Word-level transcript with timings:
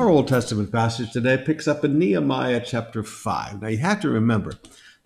Our 0.00 0.08
Old 0.08 0.28
Testament 0.28 0.72
passage 0.72 1.12
today 1.12 1.36
picks 1.36 1.68
up 1.68 1.84
in 1.84 1.98
Nehemiah 1.98 2.62
chapter 2.64 3.02
5. 3.02 3.60
Now, 3.60 3.68
you 3.68 3.76
have 3.76 4.00
to 4.00 4.08
remember, 4.08 4.54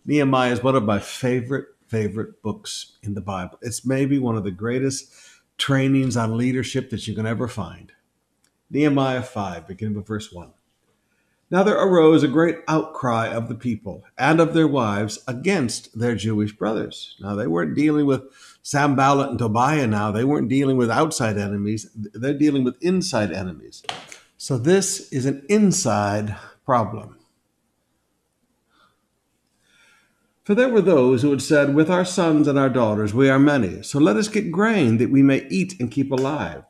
Nehemiah 0.07 0.53
is 0.53 0.63
one 0.63 0.77
of 0.77 0.85
my 0.85 1.01
favorite, 1.01 1.67
favorite 1.89 2.41
books 2.43 2.93
in 3.03 3.15
the 3.15 3.21
Bible. 3.21 3.59
It's 3.61 3.85
maybe 3.85 4.21
one 4.21 4.37
of 4.37 4.45
the 4.45 4.53
greatest 4.53 5.13
trainings 5.59 6.17
on 6.17 6.37
leadership 6.37 6.91
that 6.91 7.09
you 7.09 7.15
can 7.17 7.27
ever 7.27 7.49
find. 7.49 7.91
Nehemiah 8.71 9.25
5, 9.25 9.67
beginning 9.67 9.97
with 9.97 10.07
verse 10.07 10.33
1. 10.33 10.53
Now 11.51 11.65
there 11.65 11.77
arose 11.77 12.23
a 12.23 12.29
great 12.29 12.59
outcry 12.69 13.27
of 13.27 13.49
the 13.49 13.57
people 13.57 14.05
and 14.17 14.39
of 14.39 14.55
their 14.55 14.69
wives 14.69 15.25
against 15.27 15.99
their 15.99 16.15
Jewish 16.15 16.53
brothers. 16.53 17.17
Now 17.19 17.35
they 17.35 17.49
weren't 17.49 17.75
dealing 17.75 18.07
with 18.07 18.23
Sanballat 18.63 19.31
and 19.31 19.41
Tobiah 19.41 19.89
now. 19.89 20.13
They 20.13 20.25
weren't 20.25 20.49
dealing 20.49 20.77
with 20.77 20.89
outside 20.89 21.37
enemies. 21.37 21.91
They're 21.97 22.39
dealing 22.39 22.63
with 22.63 22.81
inside 22.81 23.33
enemies. 23.33 23.83
So 24.45 24.59
this 24.59 25.11
is 25.11 25.25
an 25.25 25.43
inside 25.49 26.37
problem. 26.67 27.17
For 30.43 30.55
there 30.55 30.69
were 30.69 30.83
those 30.83 31.23
who 31.23 31.31
had 31.31 31.41
said, 31.41 31.75
With 31.75 31.89
our 31.89 32.05
sons 32.05 32.47
and 32.47 32.59
our 32.59 32.69
daughters 32.69 33.15
we 33.15 33.31
are 33.31 33.39
many, 33.39 33.83
so 33.83 33.99
let 33.99 34.17
us 34.17 34.29
get 34.29 34.53
grain 34.53 34.99
that 34.99 35.09
we 35.09 35.23
may 35.23 35.47
eat 35.49 35.81
and 35.81 35.91
keep 35.91 36.13
alive. 36.13 36.65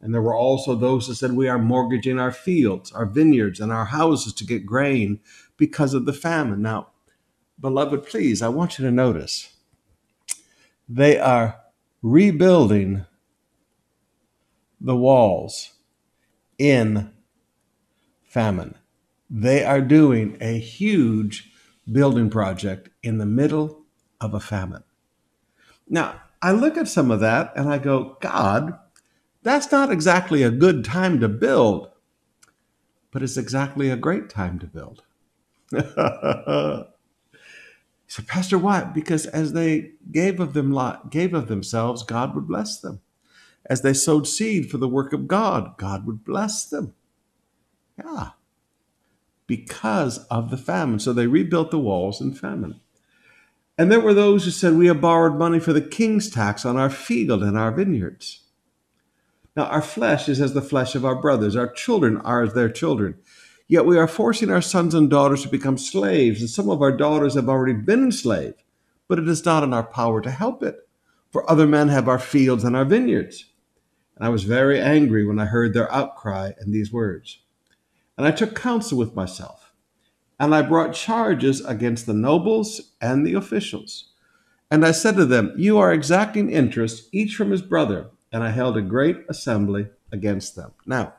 And 0.00 0.14
there 0.14 0.22
were 0.22 0.34
also 0.34 0.74
those 0.74 1.06
who 1.06 1.12
said, 1.12 1.32
We 1.32 1.46
are 1.46 1.58
mortgaging 1.58 2.18
our 2.18 2.32
fields, 2.32 2.90
our 2.92 3.04
vineyards, 3.04 3.60
and 3.60 3.70
our 3.70 3.84
houses 3.84 4.32
to 4.32 4.46
get 4.46 4.64
grain 4.64 5.20
because 5.58 5.92
of 5.92 6.06
the 6.06 6.14
famine. 6.14 6.62
Now, 6.62 6.88
beloved, 7.60 8.06
please, 8.06 8.40
I 8.40 8.48
want 8.48 8.78
you 8.78 8.84
to 8.86 8.90
notice 8.90 9.54
they 10.88 11.18
are 11.18 11.60
rebuilding 12.00 13.04
the 14.80 14.96
walls 14.96 15.73
in 16.58 17.12
famine. 18.22 18.74
They 19.30 19.64
are 19.64 19.80
doing 19.80 20.36
a 20.40 20.58
huge 20.58 21.52
building 21.90 22.30
project 22.30 22.88
in 23.02 23.18
the 23.18 23.26
middle 23.26 23.84
of 24.20 24.34
a 24.34 24.40
famine. 24.40 24.84
Now, 25.88 26.20
I 26.42 26.52
look 26.52 26.76
at 26.76 26.88
some 26.88 27.10
of 27.10 27.20
that 27.20 27.52
and 27.56 27.68
I 27.68 27.78
go, 27.78 28.16
God, 28.20 28.78
that's 29.42 29.70
not 29.70 29.92
exactly 29.92 30.42
a 30.42 30.50
good 30.50 30.84
time 30.84 31.20
to 31.20 31.28
build, 31.28 31.90
but 33.10 33.22
it's 33.22 33.36
exactly 33.36 33.90
a 33.90 33.96
great 33.96 34.28
time 34.28 34.58
to 34.58 34.66
build. 34.66 35.02
so, 38.06 38.22
Pastor, 38.26 38.58
why? 38.58 38.84
Because 38.84 39.26
as 39.26 39.52
they 39.52 39.92
gave 40.10 40.40
of 40.40 40.54
them 40.54 40.78
gave 41.10 41.34
of 41.34 41.48
themselves, 41.48 42.02
God 42.02 42.34
would 42.34 42.46
bless 42.46 42.80
them 42.80 43.00
as 43.66 43.82
they 43.82 43.94
sowed 43.94 44.26
seed 44.26 44.70
for 44.70 44.78
the 44.78 44.88
work 44.88 45.12
of 45.12 45.26
God, 45.26 45.76
God 45.78 46.06
would 46.06 46.24
bless 46.24 46.64
them. 46.64 46.94
Yeah. 47.98 48.30
Because 49.46 50.18
of 50.26 50.50
the 50.50 50.56
famine. 50.56 50.98
So 50.98 51.12
they 51.12 51.26
rebuilt 51.26 51.70
the 51.70 51.78
walls 51.78 52.20
in 52.20 52.34
famine. 52.34 52.80
And 53.76 53.90
there 53.90 54.00
were 54.00 54.14
those 54.14 54.44
who 54.44 54.50
said, 54.50 54.74
We 54.74 54.86
have 54.86 55.00
borrowed 55.00 55.38
money 55.38 55.58
for 55.58 55.72
the 55.72 55.80
king's 55.80 56.30
tax 56.30 56.64
on 56.64 56.76
our 56.76 56.90
field 56.90 57.42
and 57.42 57.58
our 57.58 57.72
vineyards. 57.72 58.40
Now, 59.56 59.64
our 59.64 59.82
flesh 59.82 60.28
is 60.28 60.40
as 60.40 60.52
the 60.52 60.62
flesh 60.62 60.94
of 60.94 61.04
our 61.04 61.14
brothers, 61.14 61.56
our 61.56 61.68
children 61.68 62.18
are 62.18 62.42
as 62.42 62.54
their 62.54 62.68
children. 62.70 63.16
Yet 63.66 63.86
we 63.86 63.96
are 63.96 64.08
forcing 64.08 64.50
our 64.50 64.60
sons 64.60 64.94
and 64.94 65.08
daughters 65.08 65.42
to 65.42 65.48
become 65.48 65.78
slaves, 65.78 66.40
and 66.40 66.50
some 66.50 66.68
of 66.68 66.82
our 66.82 66.94
daughters 66.94 67.34
have 67.34 67.48
already 67.48 67.72
been 67.72 68.04
enslaved, 68.04 68.62
but 69.08 69.18
it 69.18 69.28
is 69.28 69.44
not 69.44 69.62
in 69.62 69.72
our 69.72 69.84
power 69.84 70.20
to 70.20 70.30
help 70.30 70.62
it. 70.62 70.86
For 71.32 71.48
other 71.50 71.66
men 71.66 71.88
have 71.88 72.08
our 72.08 72.18
fields 72.18 72.62
and 72.62 72.76
our 72.76 72.84
vineyards. 72.84 73.46
And 74.16 74.24
I 74.24 74.28
was 74.28 74.44
very 74.44 74.80
angry 74.80 75.24
when 75.24 75.38
I 75.38 75.46
heard 75.46 75.74
their 75.74 75.92
outcry 75.92 76.52
and 76.58 76.72
these 76.72 76.92
words. 76.92 77.40
And 78.16 78.26
I 78.26 78.30
took 78.30 78.54
counsel 78.54 78.96
with 78.96 79.16
myself, 79.16 79.72
and 80.38 80.54
I 80.54 80.62
brought 80.62 80.94
charges 80.94 81.60
against 81.64 82.06
the 82.06 82.14
nobles 82.14 82.92
and 83.00 83.26
the 83.26 83.34
officials. 83.34 84.10
And 84.70 84.84
I 84.84 84.92
said 84.92 85.16
to 85.16 85.24
them, 85.24 85.52
You 85.56 85.78
are 85.78 85.92
exacting 85.92 86.50
interest, 86.50 87.08
each 87.12 87.34
from 87.34 87.50
his 87.50 87.62
brother. 87.62 88.10
And 88.32 88.42
I 88.42 88.50
held 88.50 88.76
a 88.76 88.82
great 88.82 89.18
assembly 89.28 89.88
against 90.10 90.56
them. 90.56 90.72
Now, 90.86 91.14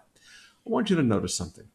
I 0.65 0.69
want 0.69 0.89
you 0.89 0.95
to 0.97 1.03
notice 1.03 1.33
something. 1.33 1.65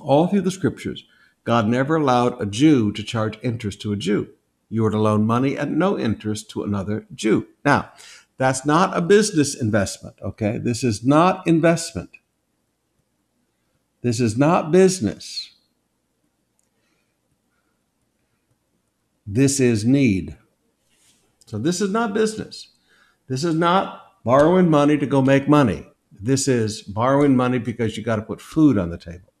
All 0.00 0.26
through 0.26 0.40
the 0.40 0.50
scriptures, 0.50 1.04
God 1.44 1.68
never 1.68 1.96
allowed 1.96 2.40
a 2.40 2.46
Jew 2.46 2.90
to 2.92 3.02
charge 3.02 3.38
interest 3.42 3.80
to 3.82 3.92
a 3.92 3.96
Jew. 3.96 4.30
You 4.68 4.82
were 4.82 4.90
to 4.90 4.98
loan 4.98 5.26
money 5.26 5.56
at 5.56 5.70
no 5.70 5.98
interest 5.98 6.50
to 6.50 6.62
another 6.62 7.06
Jew. 7.14 7.46
Now, 7.64 7.92
that's 8.38 8.64
not 8.64 8.96
a 8.96 9.00
business 9.00 9.60
investment, 9.60 10.16
okay? 10.22 10.58
This 10.58 10.84
is 10.84 11.04
not 11.04 11.46
investment. 11.46 12.10
This 14.00 14.20
is 14.20 14.38
not 14.38 14.70
business. 14.70 15.54
This 19.26 19.60
is 19.60 19.84
need. 19.84 20.36
So 21.46 21.58
this 21.58 21.80
is 21.80 21.90
not 21.90 22.14
business. 22.14 22.68
This 23.26 23.42
is 23.42 23.56
not 23.56 24.22
borrowing 24.24 24.70
money 24.70 24.96
to 24.96 25.06
go 25.06 25.20
make 25.20 25.48
money. 25.48 25.86
This 26.12 26.46
is 26.46 26.82
borrowing 26.82 27.36
money 27.36 27.58
because 27.58 27.96
you 27.96 28.04
got 28.04 28.16
to 28.16 28.22
put 28.22 28.40
food 28.40 28.78
on 28.78 28.90
the 28.90 28.98
table. 28.98 29.32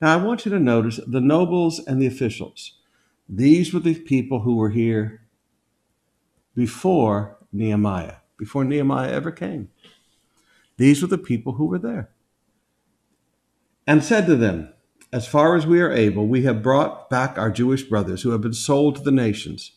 Now, 0.00 0.14
I 0.14 0.22
want 0.22 0.44
you 0.44 0.52
to 0.52 0.58
notice 0.58 1.00
the 1.06 1.20
nobles 1.20 1.80
and 1.80 2.00
the 2.00 2.06
officials. 2.06 2.78
These 3.28 3.74
were 3.74 3.80
the 3.80 3.94
people 3.94 4.40
who 4.40 4.56
were 4.56 4.70
here 4.70 5.22
before 6.54 7.35
Nehemiah, 7.56 8.16
before 8.36 8.64
Nehemiah 8.64 9.10
ever 9.10 9.30
came. 9.30 9.68
These 10.76 11.02
were 11.02 11.08
the 11.08 11.18
people 11.18 11.54
who 11.54 11.66
were 11.66 11.78
there. 11.78 12.10
And 13.86 14.02
said 14.02 14.26
to 14.26 14.36
them, 14.36 14.72
As 15.12 15.26
far 15.26 15.56
as 15.56 15.66
we 15.66 15.80
are 15.80 15.92
able, 15.92 16.26
we 16.26 16.42
have 16.42 16.62
brought 16.62 17.08
back 17.08 17.38
our 17.38 17.50
Jewish 17.50 17.84
brothers 17.84 18.22
who 18.22 18.30
have 18.30 18.40
been 18.40 18.52
sold 18.52 18.96
to 18.96 19.02
the 19.02 19.12
nations. 19.12 19.72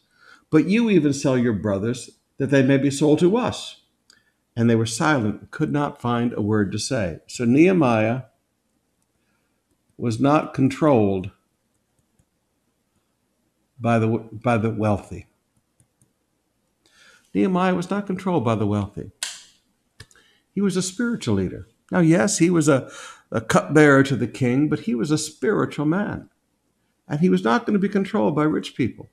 But 0.49 0.67
you 0.67 0.89
even 0.89 1.13
sell 1.13 1.37
your 1.37 1.53
brothers 1.53 2.09
that 2.37 2.47
they 2.47 2.63
may 2.63 2.77
be 2.77 2.91
sold 2.91 3.19
to 3.19 3.37
us. 3.37 3.81
And 4.55 4.69
they 4.69 4.75
were 4.75 4.85
silent, 4.85 5.39
and 5.39 5.51
could 5.51 5.71
not 5.71 6.01
find 6.01 6.33
a 6.33 6.41
word 6.41 6.71
to 6.73 6.79
say. 6.79 7.19
So 7.27 7.45
Nehemiah 7.45 8.23
was 9.97 10.19
not 10.19 10.53
controlled 10.53 11.31
by 13.79 13.99
the, 13.99 14.07
by 14.07 14.57
the 14.57 14.69
wealthy. 14.69 15.28
Nehemiah 17.33 17.75
was 17.75 17.89
not 17.89 18.07
controlled 18.07 18.43
by 18.43 18.55
the 18.55 18.67
wealthy. 18.67 19.11
He 20.53 20.61
was 20.61 20.75
a 20.75 20.81
spiritual 20.81 21.35
leader. 21.35 21.67
Now, 21.91 21.99
yes, 21.99 22.37
he 22.37 22.49
was 22.49 22.67
a, 22.67 22.91
a 23.31 23.41
cupbearer 23.41 24.03
to 24.03 24.15
the 24.15 24.27
king, 24.27 24.69
but 24.69 24.81
he 24.81 24.95
was 24.95 25.11
a 25.11 25.17
spiritual 25.17 25.85
man. 25.85 26.29
And 27.07 27.19
he 27.19 27.29
was 27.29 27.43
not 27.43 27.65
going 27.65 27.73
to 27.73 27.79
be 27.79 27.89
controlled 27.89 28.35
by 28.35 28.43
rich 28.43 28.75
people. 28.75 29.09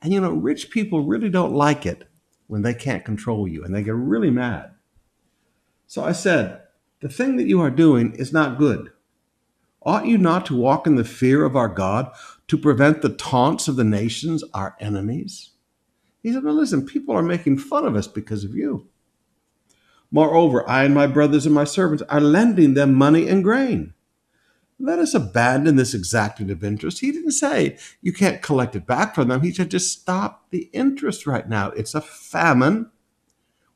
And 0.00 0.12
you 0.12 0.20
know, 0.20 0.32
rich 0.32 0.70
people 0.70 1.04
really 1.04 1.28
don't 1.28 1.52
like 1.52 1.84
it 1.84 2.08
when 2.46 2.62
they 2.62 2.74
can't 2.74 3.04
control 3.04 3.46
you 3.46 3.64
and 3.64 3.74
they 3.74 3.82
get 3.82 3.94
really 3.94 4.30
mad. 4.30 4.72
So 5.86 6.04
I 6.04 6.12
said, 6.12 6.62
The 7.00 7.08
thing 7.08 7.36
that 7.36 7.46
you 7.46 7.60
are 7.60 7.70
doing 7.70 8.14
is 8.14 8.32
not 8.32 8.58
good. 8.58 8.90
Ought 9.82 10.06
you 10.06 10.18
not 10.18 10.46
to 10.46 10.56
walk 10.56 10.86
in 10.86 10.96
the 10.96 11.04
fear 11.04 11.44
of 11.44 11.56
our 11.56 11.68
God 11.68 12.12
to 12.48 12.58
prevent 12.58 13.02
the 13.02 13.08
taunts 13.08 13.68
of 13.68 13.76
the 13.76 13.84
nations, 13.84 14.44
our 14.52 14.76
enemies? 14.80 15.50
He 16.22 16.32
said, 16.32 16.44
Well, 16.44 16.54
listen, 16.54 16.86
people 16.86 17.14
are 17.14 17.22
making 17.22 17.58
fun 17.58 17.84
of 17.84 17.96
us 17.96 18.06
because 18.06 18.44
of 18.44 18.54
you. 18.54 18.88
Moreover, 20.10 20.68
I 20.68 20.84
and 20.84 20.94
my 20.94 21.06
brothers 21.06 21.44
and 21.44 21.54
my 21.54 21.64
servants 21.64 22.02
are 22.08 22.20
lending 22.20 22.74
them 22.74 22.94
money 22.94 23.28
and 23.28 23.44
grain. 23.44 23.94
Let 24.80 25.00
us 25.00 25.12
abandon 25.12 25.76
this 25.76 25.92
exacting 25.92 26.50
of 26.50 26.62
interest. 26.62 27.00
He 27.00 27.10
didn't 27.10 27.32
say 27.32 27.76
you 28.00 28.12
can't 28.12 28.40
collect 28.40 28.76
it 28.76 28.86
back 28.86 29.14
from 29.14 29.28
them. 29.28 29.42
He 29.42 29.52
said 29.52 29.70
just 29.70 30.00
stop 30.00 30.50
the 30.50 30.70
interest 30.72 31.26
right 31.26 31.48
now. 31.48 31.70
It's 31.70 31.94
a 31.94 32.00
famine. 32.00 32.90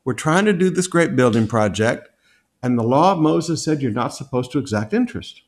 We're 0.05 0.13
trying 0.13 0.45
to 0.45 0.53
do 0.53 0.69
this 0.69 0.87
great 0.87 1.15
building 1.15 1.47
project, 1.47 2.09
and 2.61 2.79
the 2.79 2.83
law 2.83 3.11
of 3.13 3.19
Moses 3.19 3.63
said 3.63 3.81
you're 3.81 3.91
not 3.91 4.15
supposed 4.15 4.51
to 4.51 4.59
exact 4.59 4.93
interest. 4.93 5.41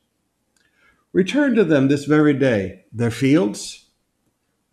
Return 1.13 1.55
to 1.55 1.63
them 1.63 1.87
this 1.87 2.05
very 2.05 2.33
day 2.33 2.83
their 2.91 3.11
fields, 3.11 3.84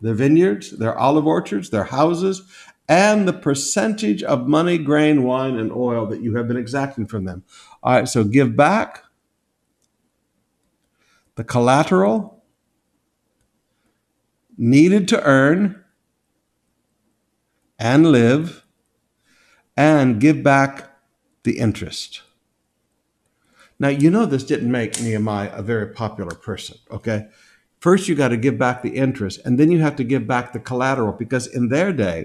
their 0.03 0.13
vineyards, 0.13 0.71
their 0.71 0.97
olive 0.97 1.25
orchards, 1.25 1.69
their 1.69 1.85
houses, 1.85 2.43
and 2.87 3.27
the 3.27 3.33
percentage 3.33 4.21
of 4.21 4.47
money, 4.47 4.77
grain, 4.77 5.23
wine, 5.23 5.57
and 5.57 5.71
oil 5.71 6.05
that 6.07 6.21
you 6.21 6.35
have 6.35 6.47
been 6.47 6.57
exacting 6.57 7.07
from 7.07 7.25
them. 7.25 7.43
All 7.81 7.93
right, 7.93 8.07
so 8.07 8.23
give 8.23 8.55
back 8.55 9.03
the 11.35 11.43
collateral 11.43 12.43
needed 14.57 15.07
to 15.07 15.23
earn 15.23 15.83
and 17.79 18.11
live, 18.11 18.65
and 19.75 20.21
give 20.21 20.43
back 20.43 20.89
the 21.43 21.57
interest. 21.57 22.21
Now, 23.79 23.89
you 23.89 24.09
know, 24.09 24.25
this 24.25 24.43
didn't 24.43 24.71
make 24.71 25.01
Nehemiah 25.01 25.51
a 25.53 25.61
very 25.61 25.87
popular 25.87 26.35
person, 26.35 26.77
okay? 26.91 27.27
First, 27.83 28.07
you 28.07 28.15
got 28.15 28.29
to 28.29 28.37
give 28.37 28.57
back 28.57 28.81
the 28.81 28.95
interest, 28.95 29.41
and 29.45 29.59
then 29.59 29.69
you 29.71 29.79
have 29.81 29.97
to 29.97 30.05
give 30.05 30.25
back 30.25 30.53
the 30.53 30.59
collateral 30.69 31.13
because 31.13 31.47
in 31.47 31.69
their 31.69 31.91
day, 31.91 32.19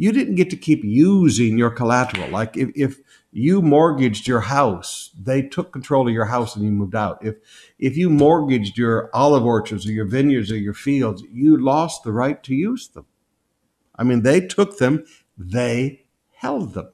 You 0.00 0.12
didn't 0.12 0.36
get 0.36 0.48
to 0.50 0.56
keep 0.56 0.84
using 0.84 1.58
your 1.58 1.70
collateral. 1.70 2.30
Like 2.30 2.56
if, 2.56 2.70
if 2.76 3.00
you 3.32 3.60
mortgaged 3.60 4.28
your 4.28 4.42
house, 4.42 5.10
they 5.20 5.42
took 5.42 5.72
control 5.72 6.06
of 6.06 6.14
your 6.14 6.26
house 6.26 6.54
and 6.54 6.64
you 6.64 6.70
moved 6.70 6.94
out. 6.94 7.18
If 7.24 7.34
if 7.78 7.96
you 7.96 8.08
mortgaged 8.08 8.78
your 8.78 9.10
olive 9.12 9.44
orchards 9.44 9.86
or 9.86 9.92
your 9.92 10.06
vineyards 10.06 10.52
or 10.52 10.56
your 10.56 10.74
fields, 10.74 11.24
you 11.32 11.56
lost 11.56 12.04
the 12.04 12.12
right 12.12 12.42
to 12.44 12.54
use 12.54 12.88
them. 12.88 13.06
I 13.96 14.04
mean, 14.04 14.22
they 14.22 14.40
took 14.40 14.78
them, 14.78 15.04
they 15.36 16.06
held 16.30 16.74
them. 16.74 16.90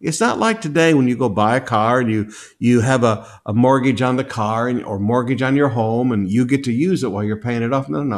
It's 0.00 0.20
not 0.20 0.38
like 0.38 0.60
today 0.60 0.94
when 0.94 1.08
you 1.08 1.16
go 1.16 1.28
buy 1.28 1.56
a 1.56 1.60
car 1.60 2.00
and 2.00 2.10
you 2.10 2.32
you 2.58 2.80
have 2.80 3.04
a, 3.04 3.26
a 3.44 3.52
mortgage 3.52 4.00
on 4.00 4.16
the 4.16 4.24
car 4.24 4.66
and, 4.66 4.82
or 4.84 4.98
mortgage 4.98 5.42
on 5.42 5.56
your 5.56 5.68
home 5.68 6.10
and 6.10 6.30
you 6.30 6.46
get 6.46 6.64
to 6.64 6.72
use 6.72 7.04
it 7.04 7.10
while 7.10 7.22
you're 7.22 7.36
paying 7.36 7.62
it 7.62 7.72
off. 7.72 7.88
No, 7.88 8.02
no, 8.02 8.16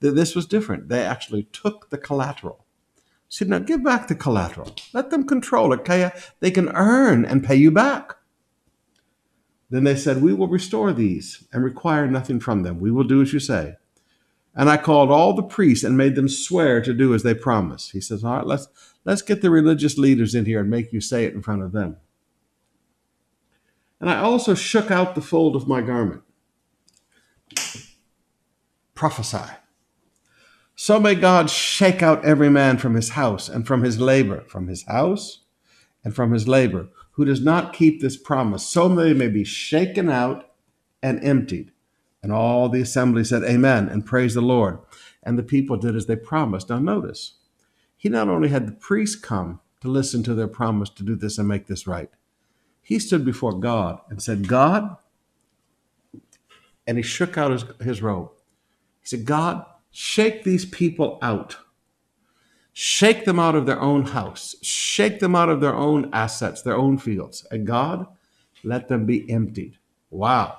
no. 0.00 0.10
This 0.10 0.34
was 0.34 0.46
different. 0.46 0.88
They 0.88 1.04
actually 1.04 1.44
took 1.44 1.90
the 1.90 1.98
collateral. 1.98 2.66
Said, 3.28 3.48
now 3.48 3.60
give 3.60 3.82
back 3.82 4.08
the 4.08 4.14
collateral. 4.14 4.74
Let 4.92 5.08
them 5.08 5.26
control 5.26 5.72
it. 5.72 5.80
Okay? 5.80 6.10
They 6.40 6.50
can 6.50 6.68
earn 6.70 7.24
and 7.24 7.42
pay 7.42 7.56
you 7.56 7.70
back. 7.70 8.16
Then 9.70 9.84
they 9.84 9.96
said, 9.96 10.20
We 10.20 10.34
will 10.34 10.48
restore 10.48 10.92
these 10.92 11.44
and 11.50 11.64
require 11.64 12.06
nothing 12.06 12.40
from 12.40 12.62
them. 12.62 12.78
We 12.78 12.90
will 12.90 13.04
do 13.04 13.22
as 13.22 13.32
you 13.32 13.40
say. 13.40 13.76
And 14.54 14.68
I 14.68 14.76
called 14.76 15.10
all 15.10 15.32
the 15.32 15.42
priests 15.42 15.84
and 15.84 15.96
made 15.96 16.14
them 16.14 16.28
swear 16.28 16.82
to 16.82 16.92
do 16.92 17.14
as 17.14 17.22
they 17.22 17.34
promised. 17.34 17.92
He 17.92 18.00
says, 18.00 18.22
All 18.22 18.36
right, 18.36 18.46
let's 18.46 18.68
let's 19.04 19.22
get 19.22 19.42
the 19.42 19.50
religious 19.50 19.96
leaders 19.96 20.34
in 20.34 20.44
here 20.44 20.60
and 20.60 20.70
make 20.70 20.92
you 20.92 21.00
say 21.00 21.24
it 21.24 21.34
in 21.34 21.42
front 21.42 21.62
of 21.62 21.72
them. 21.72 21.96
And 24.00 24.10
I 24.10 24.18
also 24.18 24.54
shook 24.54 24.90
out 24.90 25.14
the 25.14 25.20
fold 25.20 25.56
of 25.56 25.68
my 25.68 25.80
garment. 25.80 26.22
Prophesy. 28.94 29.52
So 30.74 30.98
may 30.98 31.14
God 31.14 31.48
shake 31.48 32.02
out 32.02 32.24
every 32.24 32.50
man 32.50 32.78
from 32.78 32.94
his 32.94 33.10
house 33.10 33.48
and 33.48 33.66
from 33.66 33.84
his 33.84 34.00
labor, 34.00 34.42
from 34.48 34.66
his 34.66 34.82
house 34.84 35.40
and 36.04 36.14
from 36.14 36.32
his 36.32 36.48
labor, 36.48 36.88
who 37.12 37.24
does 37.24 37.40
not 37.40 37.72
keep 37.72 38.00
this 38.00 38.16
promise. 38.16 38.66
So 38.66 38.88
they 38.88 39.14
may 39.14 39.28
be 39.28 39.44
shaken 39.44 40.10
out 40.10 40.50
and 41.02 41.22
emptied. 41.22 41.70
And 42.22 42.32
all 42.32 42.68
the 42.68 42.80
assembly 42.80 43.24
said, 43.24 43.42
Amen, 43.42 43.88
and 43.88 44.06
praise 44.06 44.34
the 44.34 44.40
Lord. 44.40 44.78
And 45.22 45.38
the 45.38 45.42
people 45.42 45.76
did 45.76 45.96
as 45.96 46.06
they 46.06 46.16
promised. 46.16 46.70
Now, 46.70 46.78
notice, 46.78 47.34
he 47.96 48.08
not 48.08 48.28
only 48.28 48.48
had 48.48 48.66
the 48.66 48.72
priests 48.72 49.16
come 49.16 49.60
to 49.80 49.88
listen 49.88 50.22
to 50.24 50.34
their 50.34 50.48
promise 50.48 50.90
to 50.90 51.02
do 51.02 51.16
this 51.16 51.38
and 51.38 51.48
make 51.48 51.66
this 51.66 51.86
right, 51.86 52.10
he 52.80 52.98
stood 52.98 53.24
before 53.24 53.58
God 53.58 54.00
and 54.08 54.22
said, 54.22 54.48
God, 54.48 54.96
and 56.86 56.96
he 56.96 57.02
shook 57.02 57.38
out 57.38 57.52
his, 57.52 57.64
his 57.80 58.02
robe. 58.02 58.30
He 59.00 59.06
said, 59.06 59.24
God, 59.24 59.64
shake 59.90 60.44
these 60.44 60.64
people 60.64 61.18
out. 61.22 61.56
Shake 62.72 63.24
them 63.24 63.38
out 63.38 63.54
of 63.54 63.66
their 63.66 63.80
own 63.80 64.06
house. 64.06 64.56
Shake 64.62 65.20
them 65.20 65.36
out 65.36 65.48
of 65.48 65.60
their 65.60 65.74
own 65.74 66.08
assets, 66.12 66.62
their 66.62 66.76
own 66.76 66.98
fields. 66.98 67.46
And 67.50 67.66
God, 67.66 68.06
let 68.64 68.88
them 68.88 69.06
be 69.06 69.30
emptied. 69.30 69.76
Wow. 70.10 70.58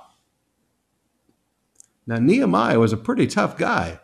Now, 2.06 2.18
Nehemiah 2.18 2.78
was 2.78 2.92
a 2.92 2.98
pretty 2.98 3.26
tough 3.26 3.56
guy. 3.56 4.00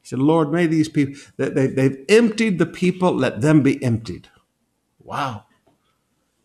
He 0.00 0.08
said, 0.08 0.18
Lord, 0.18 0.50
may 0.50 0.66
these 0.66 0.88
people, 0.88 1.20
they, 1.36 1.50
they, 1.50 1.66
they've 1.66 2.04
emptied 2.08 2.58
the 2.58 2.66
people, 2.66 3.12
let 3.12 3.40
them 3.40 3.62
be 3.62 3.82
emptied. 3.82 4.28
Wow. 4.98 5.44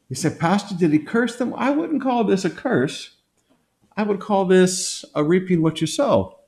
He 0.10 0.16
said, 0.16 0.40
Pastor, 0.40 0.76
did 0.76 0.92
he 0.92 1.00
curse 1.00 1.38
them? 1.38 1.54
I 1.56 1.72
wouldn't 1.72 2.02
call 2.02 2.24
this 2.24 2.46
a 2.46 2.50
curse. 2.50 3.18
I 3.96 4.04
would 4.04 4.20
call 4.20 4.46
this 4.46 5.06
a 5.16 5.24
reaping 5.24 5.62
what 5.62 5.82
you 5.82 5.88
sow. 5.88 6.40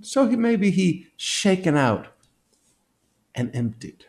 So 0.00 0.26
he 0.26 0.36
maybe 0.36 0.70
he 0.70 1.06
shaken 1.16 1.76
out 1.76 2.08
and 3.34 3.54
emptied. 3.54 4.06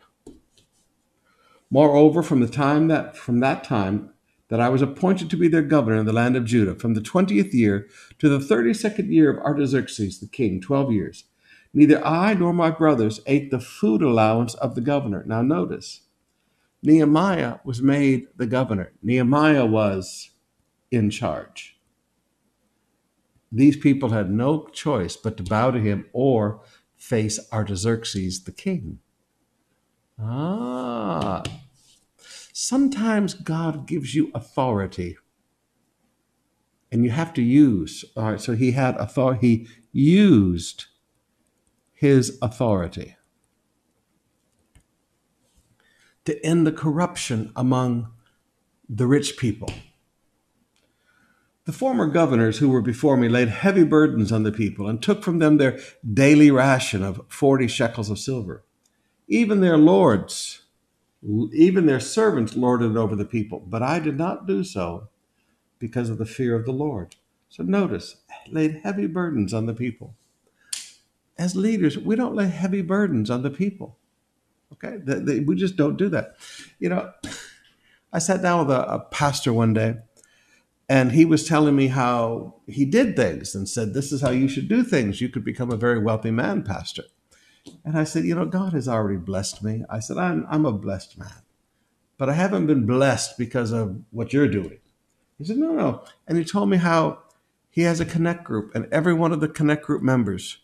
Moreover, 1.70 2.22
from 2.22 2.40
the 2.40 2.48
time 2.48 2.88
that 2.88 3.16
from 3.16 3.40
that 3.40 3.64
time 3.64 4.10
that 4.48 4.60
I 4.60 4.68
was 4.68 4.82
appointed 4.82 5.30
to 5.30 5.36
be 5.36 5.48
their 5.48 5.62
governor 5.62 5.98
in 5.98 6.06
the 6.06 6.12
land 6.12 6.36
of 6.36 6.44
Judah, 6.44 6.74
from 6.74 6.94
the 6.94 7.00
twentieth 7.00 7.52
year 7.52 7.88
to 8.18 8.28
the 8.28 8.40
thirty 8.40 8.72
second 8.74 9.12
year 9.12 9.30
of 9.30 9.42
Artaxerxes 9.44 10.20
the 10.20 10.28
king, 10.28 10.60
twelve 10.60 10.92
years, 10.92 11.24
neither 11.74 12.04
I 12.04 12.34
nor 12.34 12.52
my 12.52 12.70
brothers 12.70 13.20
ate 13.26 13.50
the 13.50 13.60
food 13.60 14.02
allowance 14.02 14.54
of 14.54 14.74
the 14.74 14.80
governor. 14.80 15.24
Now 15.26 15.42
notice, 15.42 16.02
Nehemiah 16.82 17.58
was 17.64 17.82
made 17.82 18.28
the 18.36 18.46
governor. 18.46 18.92
Nehemiah 19.02 19.66
was 19.66 20.30
in 20.90 21.10
charge. 21.10 21.76
These 23.50 23.76
people 23.76 24.10
had 24.10 24.30
no 24.30 24.66
choice 24.68 25.16
but 25.16 25.36
to 25.36 25.42
bow 25.42 25.70
to 25.70 25.80
him 25.80 26.06
or 26.12 26.60
face 26.96 27.40
Artaxerxes 27.52 28.44
the 28.44 28.52
king. 28.52 28.98
Ah, 30.20 31.42
sometimes 32.58 33.34
God 33.34 33.86
gives 33.86 34.14
you 34.14 34.30
authority 34.34 35.18
and 36.90 37.04
you 37.04 37.10
have 37.10 37.34
to 37.34 37.42
use. 37.42 38.02
All 38.16 38.30
right, 38.30 38.40
so 38.40 38.54
he 38.54 38.70
had 38.72 38.96
authority, 38.96 39.46
he 39.46 39.68
used 39.92 40.86
his 41.92 42.38
authority 42.40 43.14
to 46.24 46.42
end 46.42 46.66
the 46.66 46.72
corruption 46.72 47.52
among 47.54 48.10
the 48.88 49.06
rich 49.06 49.36
people. 49.36 49.70
The 51.66 51.72
former 51.72 52.06
governors 52.06 52.56
who 52.56 52.70
were 52.70 52.80
before 52.80 53.18
me 53.18 53.28
laid 53.28 53.48
heavy 53.48 53.84
burdens 53.84 54.32
on 54.32 54.44
the 54.44 54.52
people 54.52 54.88
and 54.88 55.02
took 55.02 55.22
from 55.22 55.40
them 55.40 55.58
their 55.58 55.78
daily 56.10 56.50
ration 56.50 57.02
of 57.02 57.20
40 57.28 57.68
shekels 57.68 58.08
of 58.08 58.18
silver. 58.18 58.64
Even 59.28 59.60
their 59.60 59.76
lords, 59.76 60.62
even 61.22 61.86
their 61.86 62.00
servants 62.00 62.56
lorded 62.56 62.92
it 62.92 62.96
over 62.96 63.16
the 63.16 63.24
people, 63.24 63.60
but 63.66 63.82
I 63.82 63.98
did 63.98 64.16
not 64.16 64.46
do 64.46 64.62
so 64.62 65.08
because 65.78 66.08
of 66.10 66.18
the 66.18 66.26
fear 66.26 66.54
of 66.54 66.64
the 66.64 66.72
Lord. 66.72 67.16
So 67.48 67.62
notice, 67.62 68.16
laid 68.48 68.80
heavy 68.82 69.06
burdens 69.06 69.54
on 69.54 69.66
the 69.66 69.74
people. 69.74 70.14
As 71.38 71.54
leaders, 71.54 71.98
we 71.98 72.16
don't 72.16 72.34
lay 72.34 72.48
heavy 72.48 72.82
burdens 72.82 73.30
on 73.30 73.42
the 73.42 73.50
people. 73.50 73.98
Okay? 74.72 74.98
We 75.40 75.54
just 75.54 75.76
don't 75.76 75.96
do 75.96 76.08
that. 76.10 76.36
You 76.78 76.88
know, 76.88 77.12
I 78.12 78.18
sat 78.18 78.42
down 78.42 78.66
with 78.66 78.76
a, 78.76 78.90
a 78.90 79.00
pastor 79.00 79.52
one 79.52 79.74
day 79.74 79.96
and 80.88 81.12
he 81.12 81.24
was 81.24 81.46
telling 81.46 81.76
me 81.76 81.88
how 81.88 82.54
he 82.66 82.84
did 82.84 83.16
things 83.16 83.54
and 83.54 83.68
said, 83.68 83.92
This 83.92 84.12
is 84.12 84.20
how 84.20 84.30
you 84.30 84.48
should 84.48 84.68
do 84.68 84.82
things. 84.82 85.20
You 85.20 85.28
could 85.28 85.44
become 85.44 85.70
a 85.70 85.76
very 85.76 85.98
wealthy 85.98 86.30
man, 86.30 86.62
Pastor. 86.62 87.04
And 87.84 87.98
I 87.98 88.04
said, 88.04 88.24
You 88.24 88.34
know, 88.34 88.46
God 88.46 88.72
has 88.72 88.88
already 88.88 89.18
blessed 89.18 89.62
me. 89.62 89.84
I 89.88 90.00
said, 90.00 90.18
I'm, 90.18 90.46
I'm 90.50 90.66
a 90.66 90.72
blessed 90.72 91.18
man, 91.18 91.42
but 92.18 92.28
I 92.28 92.34
haven't 92.34 92.66
been 92.66 92.86
blessed 92.86 93.38
because 93.38 93.72
of 93.72 94.02
what 94.10 94.32
you're 94.32 94.48
doing. 94.48 94.78
He 95.38 95.44
said, 95.44 95.58
No, 95.58 95.72
no. 95.72 96.04
And 96.26 96.38
he 96.38 96.44
told 96.44 96.68
me 96.68 96.78
how 96.78 97.18
he 97.70 97.82
has 97.82 98.00
a 98.00 98.06
connect 98.06 98.44
group, 98.44 98.74
and 98.74 98.88
every 98.90 99.14
one 99.14 99.32
of 99.32 99.40
the 99.40 99.48
connect 99.48 99.84
group 99.84 100.02
members 100.02 100.58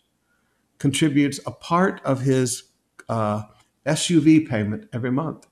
contributes 0.78 1.38
a 1.46 1.50
part 1.50 2.00
of 2.04 2.22
his 2.22 2.64
uh, 3.08 3.42
SUV 3.86 4.48
payment 4.48 4.88
every 4.92 5.12
month. 5.12 5.46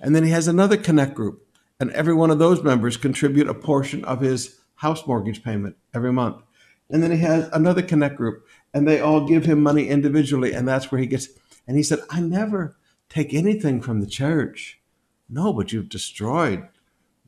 And 0.00 0.14
then 0.14 0.24
he 0.24 0.30
has 0.30 0.48
another 0.48 0.76
connect 0.76 1.14
group 1.14 1.48
and 1.80 1.90
every 1.92 2.14
one 2.14 2.30
of 2.30 2.38
those 2.38 2.62
members 2.62 2.96
contribute 2.96 3.48
a 3.48 3.54
portion 3.54 4.04
of 4.04 4.20
his 4.20 4.58
house 4.76 5.06
mortgage 5.06 5.44
payment 5.44 5.76
every 5.94 6.12
month. 6.12 6.42
And 6.90 7.02
then 7.02 7.10
he 7.10 7.18
has 7.18 7.48
another 7.52 7.82
connect 7.82 8.16
group 8.16 8.46
and 8.72 8.86
they 8.86 9.00
all 9.00 9.26
give 9.26 9.44
him 9.44 9.62
money 9.62 9.88
individually 9.88 10.52
and 10.52 10.66
that's 10.66 10.90
where 10.90 11.00
he 11.00 11.06
gets 11.06 11.28
and 11.66 11.76
he 11.76 11.82
said, 11.82 12.00
"I 12.10 12.20
never 12.20 12.76
take 13.08 13.34
anything 13.34 13.80
from 13.80 14.00
the 14.00 14.06
church." 14.06 14.80
No, 15.28 15.52
but 15.52 15.72
you've 15.72 15.90
destroyed, 15.90 16.66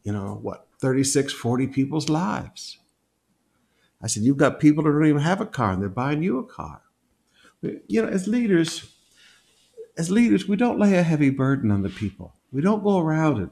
you 0.03 0.13
know, 0.13 0.39
what, 0.41 0.67
36, 0.81 1.33
40 1.35 1.67
people's 1.67 2.09
lives. 2.09 2.79
I 4.01 4.07
said, 4.07 4.23
You've 4.23 4.39
got 4.39 4.59
people 4.61 4.85
that 4.85 4.91
don't 4.91 5.05
even 5.05 5.21
have 5.21 5.43
a 5.43 5.47
car 5.47 5.73
and 5.73 5.83
they're 5.83 5.91
buying 5.91 6.23
you 6.23 6.39
a 6.39 6.45
car. 6.45 6.81
You 7.61 8.03
know, 8.03 8.09
as 8.09 8.27
leaders, 8.27 8.91
as 9.99 10.11
leaders, 10.11 10.49
we 10.49 10.57
don't 10.57 10.79
lay 10.79 10.95
a 10.95 11.03
heavy 11.03 11.29
burden 11.29 11.71
on 11.71 11.83
the 11.83 11.91
people. 11.91 12.33
We 12.51 12.63
don't 12.63 12.83
go 12.83 12.99
around 12.99 13.43
it 13.43 13.51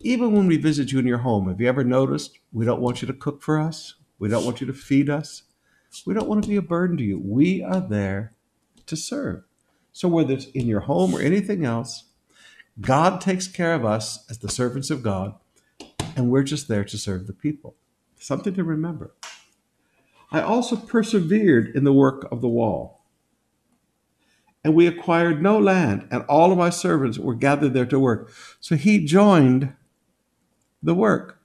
even 0.00 0.32
when 0.32 0.46
we 0.46 0.56
visit 0.56 0.92
you 0.92 0.98
in 0.98 1.06
your 1.06 1.18
home, 1.18 1.48
have 1.48 1.60
you 1.60 1.68
ever 1.68 1.84
noticed 1.84 2.38
we 2.52 2.64
don't 2.64 2.80
want 2.80 3.02
you 3.02 3.06
to 3.06 3.14
cook 3.14 3.42
for 3.42 3.60
us? 3.60 3.94
We 4.18 4.28
don't 4.28 4.44
want 4.44 4.60
you 4.60 4.66
to 4.66 4.72
feed 4.72 5.10
us. 5.10 5.42
We 6.06 6.14
don't 6.14 6.28
want 6.28 6.42
to 6.44 6.48
be 6.48 6.56
a 6.56 6.62
burden 6.62 6.96
to 6.98 7.04
you. 7.04 7.18
We 7.18 7.62
are 7.62 7.80
there 7.80 8.34
to 8.86 8.96
serve. 8.96 9.44
So, 9.92 10.08
whether 10.08 10.34
it's 10.34 10.46
in 10.46 10.66
your 10.66 10.80
home 10.80 11.14
or 11.14 11.20
anything 11.20 11.64
else, 11.64 12.04
God 12.80 13.20
takes 13.20 13.48
care 13.48 13.74
of 13.74 13.84
us 13.84 14.24
as 14.30 14.38
the 14.38 14.48
servants 14.48 14.90
of 14.90 15.02
God, 15.02 15.34
and 16.16 16.30
we're 16.30 16.44
just 16.44 16.68
there 16.68 16.84
to 16.84 16.98
serve 16.98 17.26
the 17.26 17.32
people. 17.32 17.76
Something 18.18 18.54
to 18.54 18.64
remember. 18.64 19.12
I 20.30 20.40
also 20.40 20.76
persevered 20.76 21.74
in 21.74 21.84
the 21.84 21.92
work 21.92 22.28
of 22.30 22.40
the 22.40 22.48
wall. 22.48 23.04
And 24.62 24.74
we 24.74 24.86
acquired 24.86 25.42
no 25.42 25.58
land, 25.58 26.06
and 26.10 26.22
all 26.24 26.52
of 26.52 26.58
my 26.58 26.70
servants 26.70 27.18
were 27.18 27.34
gathered 27.34 27.74
there 27.74 27.86
to 27.86 27.98
work. 27.98 28.30
So 28.60 28.76
he 28.76 29.04
joined 29.04 29.74
the 30.82 30.94
work. 30.94 31.40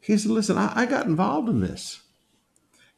He 0.00 0.16
said, 0.16 0.30
Listen, 0.30 0.56
I, 0.56 0.72
I 0.74 0.86
got 0.86 1.06
involved 1.06 1.48
in 1.48 1.60
this. 1.60 2.02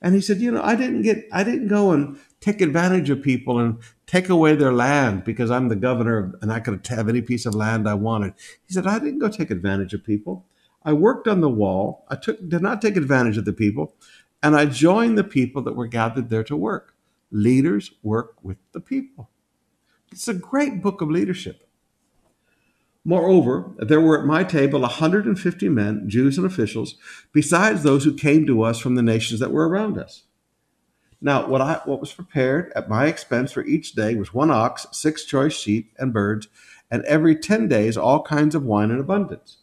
And 0.01 0.15
he 0.15 0.21
said, 0.21 0.39
you 0.39 0.51
know, 0.51 0.63
I 0.63 0.77
didn't 0.77 1.03
get, 1.03 1.27
I 1.33 1.43
didn't 1.43 1.69
go 1.69 1.91
and 1.91 2.19
take 2.41 2.61
advantage 2.61 3.11
of 3.11 3.23
people 3.23 3.59
and 3.59 3.79
take 4.07 4.29
away 4.29 4.55
their 4.55 4.73
land 4.73 5.25
because 5.25 5.51
I'm 5.51 5.69
the 5.69 5.77
governor 5.77 6.39
and 6.41 6.53
I 6.53 6.61
could 6.61 6.87
have 6.87 7.09
any 7.09 7.21
piece 7.21 7.47
of 7.47 7.55
land 7.55 7.89
I 7.89 7.95
wanted. 7.95 8.35
He 8.67 8.75
said, 8.75 8.87
I 8.87 8.99
didn't 8.99 9.19
go 9.19 9.29
take 9.29 9.51
advantage 9.51 9.93
of 9.93 10.05
people. 10.05 10.47
I 10.85 10.93
worked 10.93 11.27
on 11.27 11.41
the 11.41 11.49
wall. 11.49 12.05
I 12.09 12.17
took, 12.17 12.49
did 12.49 12.63
not 12.63 12.81
take 12.81 12.97
advantage 12.97 13.37
of 13.37 13.45
the 13.45 13.53
people, 13.53 13.95
and 14.43 14.57
I 14.57 14.67
joined 14.67 15.19
the 15.19 15.25
people 15.25 15.61
that 15.63 15.75
were 15.75 15.87
gathered 15.87 16.31
there 16.31 16.45
to 16.45 16.57
work. 16.57 16.95
Leaders 17.31 17.93
work 18.03 18.37
with 18.43 18.57
the 18.73 18.81
people. 18.81 19.29
It's 20.13 20.29
a 20.29 20.35
great 20.35 20.81
book 20.81 21.01
of 21.01 21.11
leadership. 21.11 21.68
Moreover, 23.05 23.73
there 23.79 24.01
were 24.01 24.19
at 24.21 24.27
my 24.27 24.45
table 24.45 24.81
150 24.81 25.69
men, 25.69 26.05
Jews 26.09 26.37
and 26.37 26.47
officials, 26.47 26.97
besides 27.33 27.83
those 27.83 28.05
who 28.05 28.13
came 28.13 28.47
to 28.47 28.63
us 28.63 28.79
from 28.79 28.97
the 28.97 29.03
nations 29.03 29.41
that 29.41 29.53
were 29.53 29.69
around 29.69 29.99
us. 29.99 30.25
Now, 31.21 31.49
what, 31.49 31.61
I, 31.61 31.81
what 31.85 32.01
was 32.01 32.13
prepared 32.13 32.73
at 32.77 32.89
my 32.89 33.07
expense 33.07 33.51
for 33.51 33.65
each 33.65 33.93
day 33.93 34.15
was 34.15 34.35
one 34.35 34.51
ox, 34.51 34.87
six 34.93 35.25
choice 35.25 35.55
sheep 35.55 35.93
and 35.99 36.13
birds, 36.13 36.49
and 36.91 37.03
every 37.05 37.35
10 37.35 37.69
days 37.69 37.97
all 37.97 38.23
kinds 38.23 38.55
of 38.55 38.65
wine 38.65 38.91
in 38.91 39.01
abundance. 39.01 39.59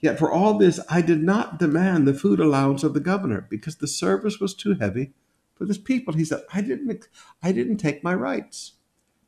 Yet 0.00 0.18
for 0.18 0.30
all 0.30 0.56
this, 0.56 0.80
I 0.88 1.02
did 1.02 1.22
not 1.22 1.58
demand 1.58 2.06
the 2.06 2.14
food 2.14 2.40
allowance 2.40 2.84
of 2.84 2.94
the 2.94 3.00
governor 3.00 3.46
because 3.50 3.76
the 3.76 3.88
service 3.88 4.38
was 4.38 4.54
too 4.54 4.74
heavy 4.74 5.12
for 5.56 5.66
this 5.66 5.78
people. 5.78 6.14
He 6.14 6.24
said, 6.24 6.42
I 6.54 6.60
didn't, 6.60 7.08
I 7.42 7.52
didn't 7.52 7.78
take 7.78 8.04
my 8.04 8.14
rights. 8.14 8.74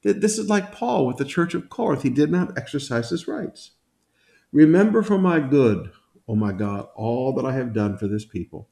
This 0.02 0.38
is 0.38 0.48
like 0.48 0.72
Paul 0.72 1.06
with 1.06 1.18
the 1.18 1.24
church 1.24 1.54
of 1.54 1.68
Corinth. 1.68 2.02
He 2.02 2.10
did 2.10 2.30
not 2.30 2.56
exercise 2.56 3.10
his 3.10 3.28
rights. 3.28 3.72
Remember 4.52 5.02
for 5.02 5.18
my 5.18 5.40
good, 5.40 5.92
oh 6.26 6.34
my 6.34 6.52
God, 6.52 6.88
all 6.96 7.32
that 7.34 7.44
I 7.44 7.52
have 7.52 7.72
done 7.72 7.98
for 7.98 8.08
this 8.08 8.24
people. 8.24 8.68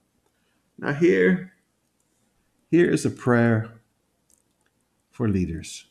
Now 0.78 0.92
here, 0.92 1.52
here 2.70 2.90
is 2.90 3.04
a 3.04 3.10
prayer 3.10 3.80
for 5.10 5.28
leaders. 5.28 5.86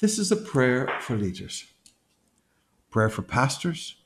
This 0.00 0.18
is 0.18 0.30
a 0.30 0.36
prayer 0.36 0.88
for 1.00 1.16
leaders. 1.16 1.64
Prayer 2.90 3.08
for 3.08 3.22
pastors, 3.22 3.96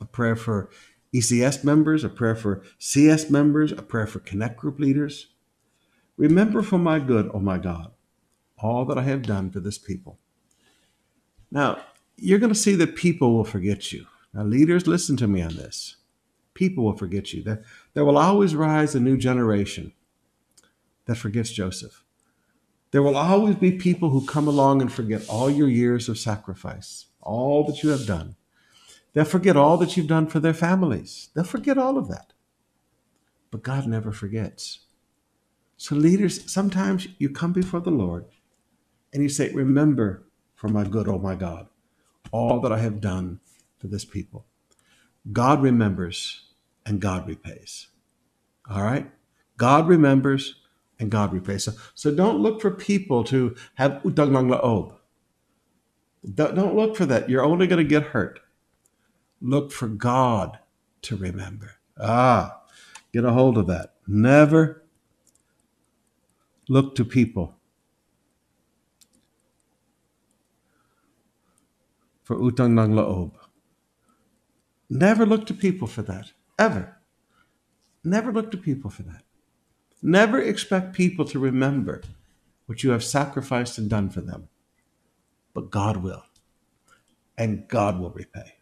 a 0.00 0.04
prayer 0.04 0.36
for 0.36 0.70
ECS 1.14 1.64
members, 1.64 2.04
a 2.04 2.08
prayer 2.08 2.36
for 2.36 2.62
CS 2.78 3.30
members, 3.30 3.72
a 3.72 3.82
prayer 3.82 4.06
for 4.06 4.20
Connect 4.20 4.56
Group 4.56 4.78
leaders. 4.78 5.28
Remember 6.16 6.62
for 6.62 6.78
my 6.78 6.98
good, 6.98 7.30
oh 7.32 7.40
my 7.40 7.58
God, 7.58 7.92
all 8.62 8.84
that 8.86 8.98
I 8.98 9.02
have 9.02 9.22
done 9.22 9.50
for 9.50 9.60
this 9.60 9.78
people. 9.78 10.18
Now, 11.50 11.82
you're 12.16 12.38
going 12.38 12.52
to 12.52 12.58
see 12.58 12.74
that 12.76 12.96
people 12.96 13.34
will 13.34 13.44
forget 13.44 13.92
you. 13.92 14.06
Now, 14.32 14.44
leaders, 14.44 14.86
listen 14.86 15.16
to 15.18 15.26
me 15.26 15.42
on 15.42 15.56
this. 15.56 15.96
People 16.54 16.84
will 16.84 16.96
forget 16.96 17.32
you. 17.32 17.42
There, 17.42 17.64
there 17.94 18.04
will 18.04 18.18
always 18.18 18.54
rise 18.54 18.94
a 18.94 19.00
new 19.00 19.16
generation 19.16 19.92
that 21.06 21.16
forgets 21.16 21.50
Joseph. 21.50 22.04
There 22.90 23.02
will 23.02 23.16
always 23.16 23.54
be 23.54 23.72
people 23.72 24.10
who 24.10 24.26
come 24.26 24.48
along 24.48 24.80
and 24.80 24.92
forget 24.92 25.28
all 25.28 25.48
your 25.48 25.68
years 25.68 26.08
of 26.08 26.18
sacrifice, 26.18 27.06
all 27.20 27.64
that 27.64 27.82
you 27.82 27.90
have 27.90 28.06
done. 28.06 28.36
They'll 29.12 29.24
forget 29.24 29.56
all 29.56 29.76
that 29.78 29.96
you've 29.96 30.06
done 30.06 30.26
for 30.26 30.40
their 30.40 30.54
families. 30.54 31.30
They'll 31.34 31.44
forget 31.44 31.78
all 31.78 31.96
of 31.98 32.08
that. 32.08 32.32
But 33.50 33.62
God 33.62 33.86
never 33.86 34.12
forgets. 34.12 34.80
So, 35.76 35.96
leaders, 35.96 36.50
sometimes 36.50 37.08
you 37.18 37.30
come 37.30 37.52
before 37.52 37.80
the 37.80 37.90
Lord 37.90 38.26
and 39.12 39.22
you 39.22 39.28
say, 39.28 39.52
Remember 39.52 40.26
for 40.54 40.68
my 40.68 40.84
good, 40.84 41.08
oh 41.08 41.18
my 41.18 41.34
God, 41.34 41.68
all 42.32 42.60
that 42.60 42.72
I 42.72 42.78
have 42.78 43.00
done 43.00 43.40
for 43.78 43.88
this 43.88 44.04
people. 44.04 44.46
God 45.32 45.62
remembers 45.62 46.44
and 46.86 47.00
God 47.00 47.26
repays. 47.26 47.88
All 48.70 48.82
right? 48.82 49.10
God 49.56 49.88
remembers 49.88 50.56
and 50.98 51.10
God 51.10 51.32
repays. 51.32 51.64
So, 51.64 51.72
so 51.94 52.14
don't 52.14 52.38
look 52.38 52.60
for 52.60 52.70
people 52.70 53.24
to 53.24 53.54
have 53.74 54.02
utang 54.04 54.36
ng 54.36 54.48
loob. 54.48 54.94
Don't 56.34 56.76
look 56.76 56.96
for 56.96 57.06
that. 57.06 57.30
You're 57.30 57.44
only 57.44 57.66
going 57.66 57.82
to 57.82 57.88
get 57.88 58.12
hurt. 58.12 58.40
Look 59.40 59.72
for 59.72 59.88
God 59.88 60.58
to 61.02 61.16
remember. 61.16 61.76
Ah, 61.98 62.60
get 63.12 63.24
a 63.24 63.32
hold 63.32 63.56
of 63.56 63.66
that. 63.68 63.94
Never 64.06 64.84
look 66.68 66.94
to 66.96 67.04
people 67.04 67.56
for 72.30 72.38
utang 72.38 72.78
ng 72.78 72.94
loob. 72.94 73.34
Never 74.86 75.26
look 75.26 75.50
to 75.50 75.54
people 75.54 75.90
for 75.90 76.06
that, 76.06 76.30
ever. 76.62 76.94
Never 78.06 78.30
look 78.30 78.54
to 78.54 78.56
people 78.56 78.86
for 78.86 79.02
that. 79.02 79.26
Never 79.98 80.38
expect 80.38 80.94
people 80.94 81.24
to 81.26 81.42
remember 81.42 82.06
what 82.70 82.86
you 82.86 82.94
have 82.94 83.02
sacrificed 83.02 83.82
and 83.82 83.90
done 83.90 84.14
for 84.14 84.20
them. 84.20 84.46
But 85.58 85.74
God 85.74 86.06
will, 86.06 86.22
and 87.34 87.66
God 87.66 87.98
will 87.98 88.14
repay. 88.14 88.54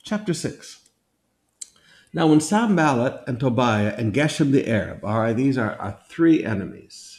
Chapter 0.00 0.32
6. 0.32 0.88
Now, 2.16 2.28
when 2.28 2.40
Sanballat 2.40 3.28
and 3.28 3.38
Tobiah 3.38 3.92
and 3.92 4.16
Geshem 4.16 4.56
the 4.56 4.64
Arab, 4.64 5.04
all 5.04 5.20
right, 5.20 5.36
these 5.36 5.58
are 5.58 5.76
our 5.76 6.00
three 6.08 6.42
enemies, 6.42 7.09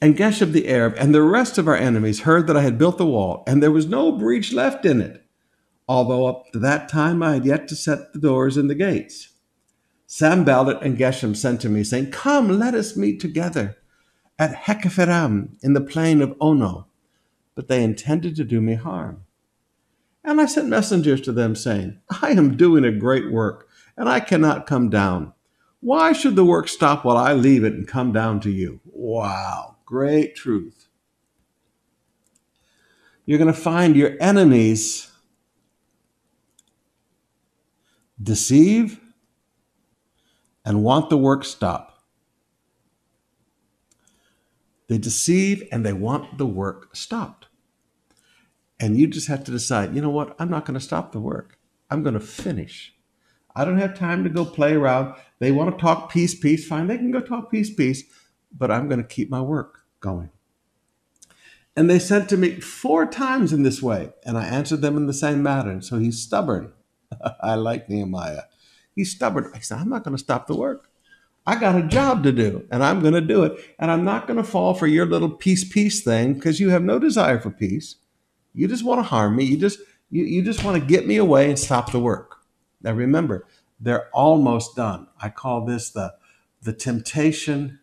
And 0.00 0.16
Geshem 0.16 0.52
the 0.52 0.68
Arab 0.68 0.94
and 0.98 1.14
the 1.14 1.22
rest 1.22 1.56
of 1.56 1.66
our 1.66 1.76
enemies 1.76 2.20
heard 2.20 2.46
that 2.46 2.56
I 2.56 2.62
had 2.62 2.78
built 2.78 2.98
the 2.98 3.06
wall, 3.06 3.42
and 3.46 3.62
there 3.62 3.72
was 3.72 3.86
no 3.86 4.12
breach 4.12 4.52
left 4.52 4.84
in 4.84 5.00
it, 5.00 5.24
although 5.88 6.26
up 6.26 6.52
to 6.52 6.58
that 6.58 6.88
time 6.88 7.22
I 7.22 7.34
had 7.34 7.46
yet 7.46 7.66
to 7.68 7.76
set 7.76 8.12
the 8.12 8.18
doors 8.18 8.56
and 8.56 8.68
the 8.68 8.74
gates. 8.74 9.30
Sanballat 10.06 10.82
and 10.82 10.98
Geshem 10.98 11.34
sent 11.34 11.60
to 11.62 11.68
me, 11.68 11.82
saying, 11.82 12.10
Come, 12.10 12.48
let 12.58 12.74
us 12.74 12.96
meet 12.96 13.20
together 13.20 13.76
at 14.38 14.54
Hakkephirim 14.54 15.56
in 15.62 15.72
the 15.72 15.80
plain 15.80 16.20
of 16.20 16.36
Ono. 16.40 16.86
But 17.54 17.68
they 17.68 17.82
intended 17.82 18.36
to 18.36 18.44
do 18.44 18.60
me 18.60 18.74
harm. 18.74 19.24
And 20.22 20.40
I 20.40 20.46
sent 20.46 20.68
messengers 20.68 21.20
to 21.22 21.32
them, 21.32 21.56
saying, 21.56 22.00
I 22.22 22.32
am 22.32 22.56
doing 22.56 22.84
a 22.84 22.92
great 22.92 23.32
work, 23.32 23.68
and 23.96 24.08
I 24.08 24.20
cannot 24.20 24.66
come 24.66 24.90
down. 24.90 25.32
Why 25.80 26.12
should 26.12 26.36
the 26.36 26.44
work 26.44 26.68
stop 26.68 27.04
while 27.04 27.16
I 27.16 27.32
leave 27.32 27.64
it 27.64 27.72
and 27.72 27.88
come 27.88 28.12
down 28.12 28.40
to 28.40 28.50
you? 28.50 28.80
Wow. 28.84 29.75
Great 29.86 30.34
truth. 30.34 30.88
You're 33.24 33.38
going 33.38 33.52
to 33.52 33.58
find 33.58 33.96
your 33.96 34.16
enemies 34.20 35.10
deceive 38.20 39.00
and 40.64 40.82
want 40.82 41.08
the 41.08 41.16
work 41.16 41.44
stop. 41.44 42.02
They 44.88 44.98
deceive 44.98 45.62
and 45.70 45.86
they 45.86 45.92
want 45.92 46.36
the 46.38 46.46
work 46.46 46.94
stopped. 46.94 47.46
And 48.78 48.96
you 48.96 49.06
just 49.06 49.28
have 49.28 49.44
to 49.44 49.50
decide, 49.50 49.94
you 49.94 50.02
know 50.02 50.10
what? 50.10 50.34
I'm 50.38 50.50
not 50.50 50.64
going 50.64 50.74
to 50.74 50.84
stop 50.84 51.12
the 51.12 51.20
work. 51.20 51.58
I'm 51.90 52.02
going 52.02 52.14
to 52.14 52.20
finish. 52.20 52.92
I 53.54 53.64
don't 53.64 53.78
have 53.78 53.96
time 53.96 54.24
to 54.24 54.30
go 54.30 54.44
play 54.44 54.74
around. 54.74 55.14
They 55.38 55.52
want 55.52 55.76
to 55.76 55.80
talk 55.80 56.10
peace, 56.10 56.38
peace. 56.38 56.66
Fine, 56.66 56.88
they 56.88 56.98
can 56.98 57.12
go 57.12 57.20
talk 57.20 57.50
peace, 57.50 57.72
peace 57.72 58.02
but 58.56 58.70
I'm 58.70 58.88
going 58.88 59.00
to 59.00 59.06
keep 59.06 59.30
my 59.30 59.40
work 59.40 59.75
going. 60.06 60.30
And 61.74 61.90
they 61.90 61.98
sent 61.98 62.28
to 62.30 62.36
me 62.36 62.60
four 62.60 63.04
times 63.06 63.52
in 63.52 63.62
this 63.62 63.82
way, 63.82 64.12
and 64.24 64.38
I 64.38 64.44
answered 64.46 64.80
them 64.80 64.96
in 64.96 65.06
the 65.06 65.12
same 65.12 65.42
manner. 65.42 65.82
So 65.82 65.98
he's 65.98 66.22
stubborn. 66.22 66.72
I 67.42 67.56
like 67.56 67.90
Nehemiah. 67.90 68.44
He's 68.94 69.10
stubborn. 69.10 69.50
I 69.54 69.58
said, 69.58 69.78
I'm 69.78 69.90
not 69.90 70.04
going 70.04 70.16
to 70.16 70.22
stop 70.22 70.46
the 70.46 70.56
work. 70.56 70.88
I 71.46 71.60
got 71.60 71.76
a 71.76 71.86
job 71.86 72.22
to 72.22 72.32
do, 72.32 72.66
and 72.70 72.82
I'm 72.82 73.00
going 73.00 73.14
to 73.14 73.20
do 73.20 73.44
it. 73.44 73.52
And 73.78 73.90
I'm 73.90 74.04
not 74.04 74.26
going 74.26 74.38
to 74.38 74.44
fall 74.44 74.74
for 74.74 74.86
your 74.86 75.06
little 75.06 75.28
peace, 75.28 75.64
peace 75.68 76.02
thing 76.02 76.34
because 76.34 76.58
you 76.60 76.70
have 76.70 76.82
no 76.82 76.98
desire 76.98 77.38
for 77.38 77.50
peace. 77.50 77.96
You 78.54 78.66
just 78.68 78.84
want 78.84 78.98
to 78.98 79.02
harm 79.04 79.36
me. 79.36 79.44
You 79.44 79.58
just 79.58 79.78
you, 80.10 80.24
you 80.24 80.42
just 80.42 80.64
want 80.64 80.80
to 80.80 80.86
get 80.86 81.06
me 81.06 81.16
away 81.16 81.48
and 81.48 81.58
stop 81.58 81.92
the 81.92 82.00
work. 82.00 82.36
Now 82.82 82.92
remember, 82.92 83.46
they're 83.78 84.08
almost 84.14 84.76
done. 84.76 85.08
I 85.20 85.28
call 85.28 85.66
this 85.66 85.90
the 85.90 86.14
the 86.62 86.72
temptation 86.72 87.80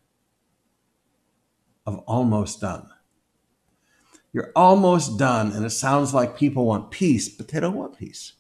of 1.86 2.00
almost 2.00 2.62
done. 2.62 2.90
You're 4.32 4.52
almost 4.56 5.20
done, 5.20 5.52
and 5.52 5.66
it 5.66 5.70
sounds 5.70 6.14
like 6.14 6.38
people 6.38 6.66
want 6.66 6.92
peace, 6.92 7.30
but 7.30 7.50
they 7.50 7.60
don't 7.60 7.76
want 7.76 7.98
peace. 7.98 8.34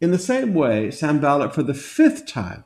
In 0.00 0.10
the 0.10 0.18
same 0.18 0.54
way, 0.54 0.90
Sanballat, 0.90 1.54
for 1.54 1.62
the 1.62 1.74
fifth 1.74 2.26
time, 2.26 2.64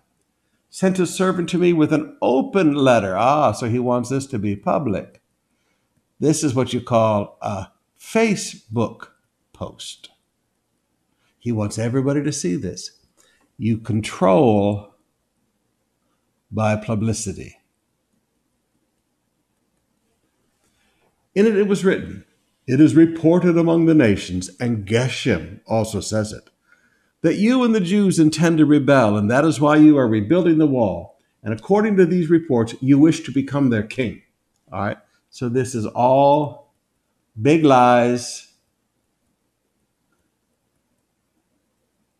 sent 0.68 0.98
a 0.98 1.06
servant 1.06 1.48
to 1.50 1.58
me 1.58 1.72
with 1.72 1.92
an 1.92 2.16
open 2.22 2.74
letter. 2.74 3.16
Ah, 3.16 3.52
so 3.52 3.68
he 3.68 3.78
wants 3.78 4.10
this 4.10 4.26
to 4.26 4.38
be 4.38 4.54
public. 4.54 5.20
This 6.20 6.44
is 6.44 6.54
what 6.54 6.72
you 6.72 6.80
call 6.80 7.36
a 7.42 7.68
Facebook 7.98 9.08
post. 9.52 10.10
He 11.38 11.50
wants 11.50 11.78
everybody 11.78 12.22
to 12.22 12.32
see 12.32 12.54
this. 12.54 13.00
You 13.58 13.78
control 13.78 14.94
by 16.50 16.76
publicity. 16.76 17.56
In 21.34 21.46
it, 21.46 21.56
it 21.56 21.66
was 21.66 21.84
written, 21.84 22.24
It 22.66 22.80
is 22.80 22.94
reported 22.94 23.56
among 23.56 23.86
the 23.86 23.94
nations, 23.94 24.50
and 24.60 24.86
Geshem 24.86 25.60
also 25.66 26.00
says 26.00 26.32
it, 26.32 26.50
that 27.22 27.36
you 27.36 27.64
and 27.64 27.74
the 27.74 27.80
Jews 27.80 28.18
intend 28.18 28.58
to 28.58 28.66
rebel, 28.66 29.16
and 29.16 29.30
that 29.30 29.44
is 29.44 29.60
why 29.60 29.76
you 29.76 29.96
are 29.98 30.08
rebuilding 30.08 30.58
the 30.58 30.66
wall. 30.66 31.18
And 31.42 31.52
according 31.52 31.96
to 31.96 32.06
these 32.06 32.30
reports, 32.30 32.74
you 32.80 32.98
wish 32.98 33.20
to 33.24 33.32
become 33.32 33.70
their 33.70 33.82
king. 33.82 34.22
All 34.72 34.80
right. 34.80 34.98
So 35.30 35.48
this 35.48 35.74
is 35.74 35.86
all 35.86 36.74
big 37.40 37.64
lies, 37.64 38.52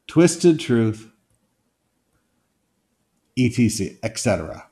twisted 0.07 0.59
truth, 0.59 1.09
etc., 3.39 3.97
etc. 4.03 4.67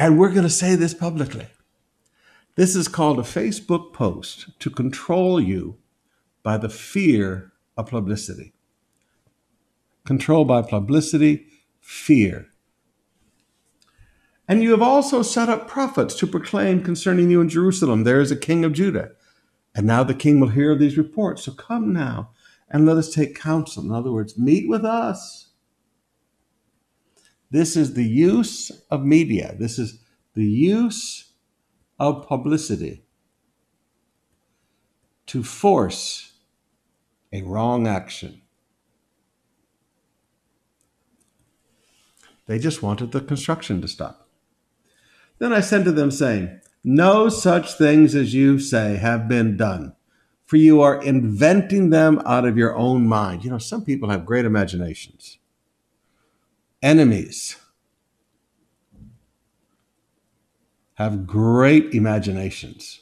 And 0.00 0.18
we're 0.18 0.30
going 0.30 0.44
to 0.44 0.48
say 0.48 0.76
this 0.76 0.94
publicly. 0.94 1.46
This 2.56 2.74
is 2.74 2.88
called 2.88 3.18
a 3.18 3.22
Facebook 3.22 3.92
post 3.92 4.58
to 4.60 4.70
control 4.70 5.38
you 5.38 5.76
by 6.42 6.56
the 6.56 6.70
fear 6.70 7.52
of 7.76 7.90
publicity. 7.90 8.54
Control 10.06 10.46
by 10.46 10.62
publicity, 10.62 11.48
fear. 11.82 12.46
And 14.48 14.62
you 14.62 14.70
have 14.70 14.80
also 14.80 15.20
set 15.20 15.50
up 15.50 15.68
prophets 15.68 16.14
to 16.14 16.26
proclaim 16.26 16.82
concerning 16.82 17.30
you 17.30 17.42
in 17.42 17.50
Jerusalem, 17.50 18.04
there 18.04 18.22
is 18.22 18.30
a 18.30 18.36
king 18.36 18.64
of 18.64 18.72
Judah. 18.72 19.10
And 19.74 19.86
now 19.86 20.02
the 20.02 20.14
king 20.14 20.40
will 20.40 20.48
hear 20.48 20.72
of 20.72 20.78
these 20.78 20.96
reports. 20.96 21.42
So 21.42 21.52
come 21.52 21.92
now 21.92 22.30
and 22.70 22.86
let 22.86 22.96
us 22.96 23.12
take 23.12 23.38
counsel. 23.38 23.84
In 23.84 23.92
other 23.92 24.10
words, 24.10 24.38
meet 24.38 24.66
with 24.66 24.86
us. 24.86 25.49
This 27.50 27.76
is 27.76 27.94
the 27.94 28.04
use 28.04 28.70
of 28.90 29.04
media. 29.04 29.54
This 29.58 29.78
is 29.78 30.00
the 30.34 30.44
use 30.44 31.32
of 31.98 32.26
publicity 32.26 33.02
to 35.26 35.42
force 35.42 36.32
a 37.32 37.42
wrong 37.42 37.86
action. 37.86 38.42
They 42.46 42.58
just 42.58 42.82
wanted 42.82 43.12
the 43.12 43.20
construction 43.20 43.80
to 43.80 43.88
stop. 43.88 44.28
Then 45.38 45.52
I 45.52 45.60
said 45.60 45.84
to 45.84 45.92
them, 45.92 46.10
saying, 46.10 46.60
No 46.82 47.28
such 47.28 47.74
things 47.74 48.14
as 48.14 48.34
you 48.34 48.58
say 48.58 48.96
have 48.96 49.28
been 49.28 49.56
done, 49.56 49.94
for 50.46 50.56
you 50.56 50.80
are 50.80 51.00
inventing 51.00 51.90
them 51.90 52.20
out 52.26 52.44
of 52.44 52.58
your 52.58 52.76
own 52.76 53.06
mind. 53.06 53.44
You 53.44 53.50
know, 53.50 53.58
some 53.58 53.84
people 53.84 54.10
have 54.10 54.26
great 54.26 54.44
imaginations. 54.44 55.38
Enemies 56.82 57.56
have 60.94 61.26
great 61.26 61.94
imaginations. 61.94 63.00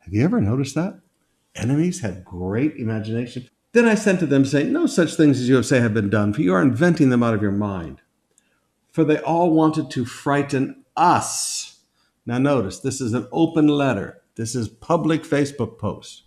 Have 0.00 0.14
you 0.14 0.24
ever 0.24 0.40
noticed 0.40 0.74
that? 0.74 1.00
Enemies 1.54 2.00
have 2.00 2.24
great 2.24 2.76
imagination. 2.76 3.48
Then 3.72 3.86
I 3.86 3.94
sent 3.94 4.20
to 4.20 4.26
them, 4.26 4.44
saying, 4.44 4.72
No 4.72 4.86
such 4.86 5.14
things 5.14 5.40
as 5.40 5.48
you 5.48 5.56
have 5.56 5.66
say 5.66 5.80
have 5.80 5.94
been 5.94 6.10
done, 6.10 6.32
for 6.32 6.42
you 6.42 6.54
are 6.54 6.62
inventing 6.62 7.10
them 7.10 7.22
out 7.22 7.34
of 7.34 7.42
your 7.42 7.52
mind. 7.52 8.00
For 8.90 9.04
they 9.04 9.18
all 9.18 9.50
wanted 9.50 9.90
to 9.90 10.04
frighten 10.04 10.84
us. 10.96 11.80
Now, 12.24 12.38
notice 12.38 12.78
this 12.78 13.00
is 13.00 13.14
an 13.14 13.28
open 13.32 13.68
letter, 13.68 14.22
this 14.36 14.54
is 14.54 14.68
public 14.68 15.24
Facebook 15.24 15.78
post, 15.78 16.22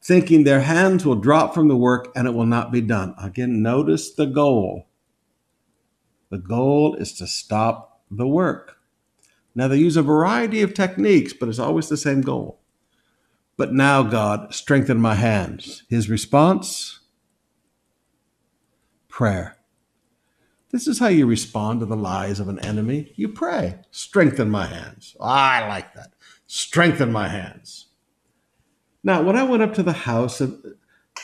thinking 0.00 0.44
their 0.44 0.60
hands 0.60 1.06
will 1.06 1.14
drop 1.14 1.54
from 1.54 1.68
the 1.68 1.76
work 1.76 2.12
and 2.14 2.28
it 2.28 2.34
will 2.34 2.46
not 2.46 2.70
be 2.70 2.80
done. 2.80 3.14
Again, 3.20 3.62
notice 3.62 4.12
the 4.12 4.26
goal. 4.26 4.88
The 6.32 6.38
goal 6.38 6.94
is 6.94 7.12
to 7.18 7.26
stop 7.26 8.00
the 8.10 8.26
work. 8.26 8.78
Now, 9.54 9.68
they 9.68 9.76
use 9.76 9.98
a 9.98 10.02
variety 10.02 10.62
of 10.62 10.72
techniques, 10.72 11.34
but 11.34 11.50
it's 11.50 11.58
always 11.58 11.90
the 11.90 11.96
same 11.98 12.22
goal. 12.22 12.58
But 13.58 13.74
now, 13.74 14.02
God, 14.02 14.54
strengthen 14.54 14.98
my 14.98 15.14
hands. 15.14 15.82
His 15.90 16.08
response? 16.08 17.00
Prayer. 19.10 19.58
This 20.70 20.86
is 20.86 21.00
how 21.00 21.08
you 21.08 21.26
respond 21.26 21.80
to 21.80 21.86
the 21.86 21.96
lies 21.96 22.40
of 22.40 22.48
an 22.48 22.60
enemy. 22.60 23.12
You 23.14 23.28
pray, 23.28 23.80
strengthen 23.90 24.48
my 24.48 24.64
hands. 24.64 25.14
Oh, 25.20 25.26
I 25.26 25.68
like 25.68 25.92
that. 25.92 26.14
Strengthen 26.46 27.12
my 27.12 27.28
hands. 27.28 27.88
Now, 29.04 29.20
when 29.20 29.36
I 29.36 29.42
went 29.42 29.62
up 29.62 29.74
to 29.74 29.82
the 29.82 29.92
house 29.92 30.40
of 30.40 30.64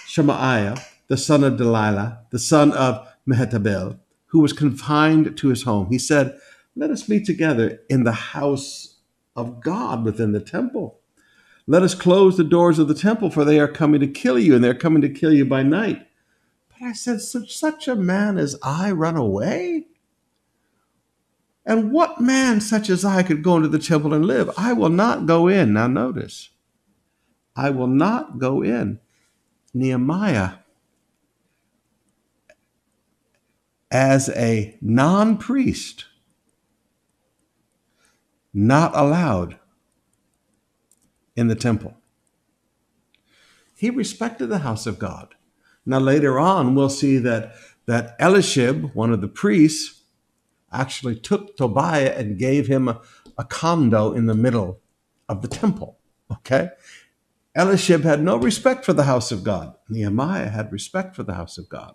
Shemaiah, 0.06 0.76
the 1.06 1.16
son 1.16 1.44
of 1.44 1.54
Delaiah, 1.54 2.18
the 2.28 2.38
son 2.38 2.72
of 2.72 3.08
Mehetabel, 3.26 4.00
who 4.28 4.40
was 4.40 4.52
confined 4.52 5.36
to 5.36 5.48
his 5.48 5.64
home, 5.64 5.88
he 5.90 5.98
said, 5.98 6.38
let 6.78 6.90
us 6.92 7.08
meet 7.08 7.26
together 7.26 7.80
in 7.90 8.04
the 8.04 8.12
house 8.12 8.98
of 9.34 9.60
God 9.60 10.04
within 10.04 10.30
the 10.30 10.40
temple. 10.40 11.00
Let 11.66 11.82
us 11.82 11.96
close 11.96 12.36
the 12.36 12.44
doors 12.44 12.78
of 12.78 12.86
the 12.86 12.94
temple, 12.94 13.30
for 13.30 13.44
they 13.44 13.58
are 13.58 13.66
coming 13.66 14.00
to 14.00 14.06
kill 14.06 14.38
you, 14.38 14.54
and 14.54 14.62
they're 14.62 14.74
coming 14.74 15.02
to 15.02 15.08
kill 15.08 15.32
you 15.34 15.44
by 15.44 15.64
night. 15.64 16.06
But 16.68 16.86
I 16.86 16.92
said, 16.92 17.20
Such, 17.20 17.56
such 17.56 17.88
a 17.88 17.96
man 17.96 18.38
as 18.38 18.56
I 18.62 18.92
run 18.92 19.16
away? 19.16 19.86
And 21.66 21.90
what 21.90 22.20
man 22.20 22.60
such 22.60 22.88
as 22.88 23.04
I 23.04 23.24
could 23.24 23.42
go 23.42 23.56
into 23.56 23.68
the 23.68 23.80
temple 23.80 24.14
and 24.14 24.24
live? 24.24 24.48
I 24.56 24.72
will 24.72 24.88
not 24.88 25.26
go 25.26 25.48
in. 25.48 25.72
Now, 25.72 25.88
notice, 25.88 26.50
I 27.56 27.70
will 27.70 27.88
not 27.88 28.38
go 28.38 28.62
in. 28.62 29.00
Nehemiah, 29.74 30.57
as 33.90 34.28
a 34.30 34.76
non 34.80 35.36
priest, 35.36 36.06
not 38.52 38.92
allowed 38.94 39.58
in 41.36 41.48
the 41.48 41.54
temple. 41.54 41.96
He 43.74 43.90
respected 43.90 44.48
the 44.48 44.58
house 44.58 44.86
of 44.86 44.98
God. 44.98 45.34
Now, 45.86 46.00
later 46.00 46.38
on, 46.38 46.74
we'll 46.74 46.90
see 46.90 47.18
that, 47.18 47.54
that 47.86 48.16
Eliashib, 48.20 48.90
one 48.92 49.12
of 49.12 49.20
the 49.20 49.28
priests, 49.28 50.02
actually 50.72 51.16
took 51.16 51.56
Tobiah 51.56 52.14
and 52.16 52.38
gave 52.38 52.66
him 52.66 52.88
a, 52.88 53.00
a 53.38 53.44
condo 53.44 54.12
in 54.12 54.26
the 54.26 54.34
middle 54.34 54.80
of 55.28 55.42
the 55.42 55.48
temple. 55.48 55.98
Okay? 56.30 56.70
Eliashib 57.56 58.02
had 58.02 58.22
no 58.22 58.36
respect 58.36 58.84
for 58.84 58.92
the 58.92 59.04
house 59.04 59.32
of 59.32 59.44
God. 59.44 59.74
Nehemiah 59.88 60.50
had 60.50 60.72
respect 60.72 61.16
for 61.16 61.22
the 61.22 61.34
house 61.34 61.56
of 61.56 61.68
God. 61.68 61.94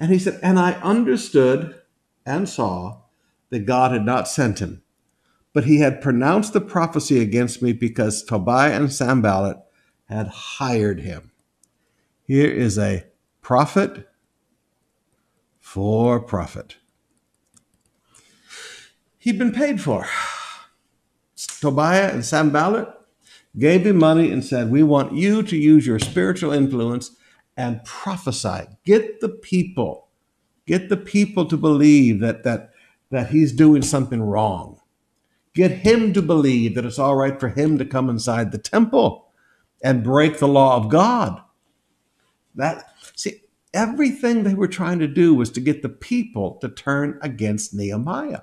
And 0.00 0.10
he 0.10 0.18
said, 0.18 0.40
And 0.42 0.58
I 0.58 0.72
understood 0.80 1.78
and 2.24 2.48
saw 2.48 3.02
that 3.50 3.66
God 3.66 3.92
had 3.92 4.06
not 4.06 4.26
sent 4.26 4.58
him. 4.58 4.82
But 5.52 5.64
he 5.64 5.80
had 5.80 6.00
pronounced 6.00 6.54
the 6.54 6.60
prophecy 6.60 7.20
against 7.20 7.60
me 7.60 7.72
because 7.74 8.24
Tobiah 8.24 8.72
and 8.72 8.90
Sanballat 8.90 9.58
had 10.08 10.28
hired 10.28 11.00
him. 11.00 11.32
Here 12.22 12.50
is 12.50 12.78
a 12.78 13.04
prophet 13.42 14.08
for 15.58 16.18
profit. 16.18 16.76
He'd 19.18 19.38
been 19.38 19.52
paid 19.52 19.82
for. 19.82 20.06
Tobiah 21.60 22.10
and 22.12 22.24
Sanballat 22.24 22.88
gave 23.58 23.86
him 23.86 23.98
money 23.98 24.30
and 24.30 24.42
said, 24.42 24.70
We 24.70 24.82
want 24.82 25.12
you 25.12 25.42
to 25.42 25.56
use 25.56 25.86
your 25.86 25.98
spiritual 25.98 26.52
influence 26.52 27.16
and 27.60 27.84
prophesy. 27.84 28.66
Get 28.86 29.20
the 29.20 29.28
people, 29.28 30.08
get 30.66 30.88
the 30.88 30.96
people 30.96 31.44
to 31.44 31.58
believe 31.58 32.20
that, 32.20 32.42
that 32.44 32.70
that 33.10 33.30
he's 33.30 33.52
doing 33.52 33.82
something 33.82 34.22
wrong. 34.22 34.80
Get 35.54 35.70
him 35.70 36.12
to 36.14 36.22
believe 36.22 36.74
that 36.74 36.86
it's 36.86 36.98
all 36.98 37.16
right 37.16 37.38
for 37.38 37.48
him 37.48 37.76
to 37.78 37.84
come 37.84 38.08
inside 38.08 38.50
the 38.50 38.58
temple 38.58 39.30
and 39.82 40.04
break 40.04 40.38
the 40.38 40.48
law 40.48 40.76
of 40.76 40.88
God. 40.88 41.42
That 42.54 42.84
see, 43.14 43.42
everything 43.74 44.44
they 44.44 44.54
were 44.54 44.68
trying 44.68 45.00
to 45.00 45.08
do 45.08 45.34
was 45.34 45.50
to 45.50 45.60
get 45.60 45.82
the 45.82 45.88
people 45.88 46.54
to 46.62 46.68
turn 46.68 47.18
against 47.20 47.74
Nehemiah. 47.74 48.42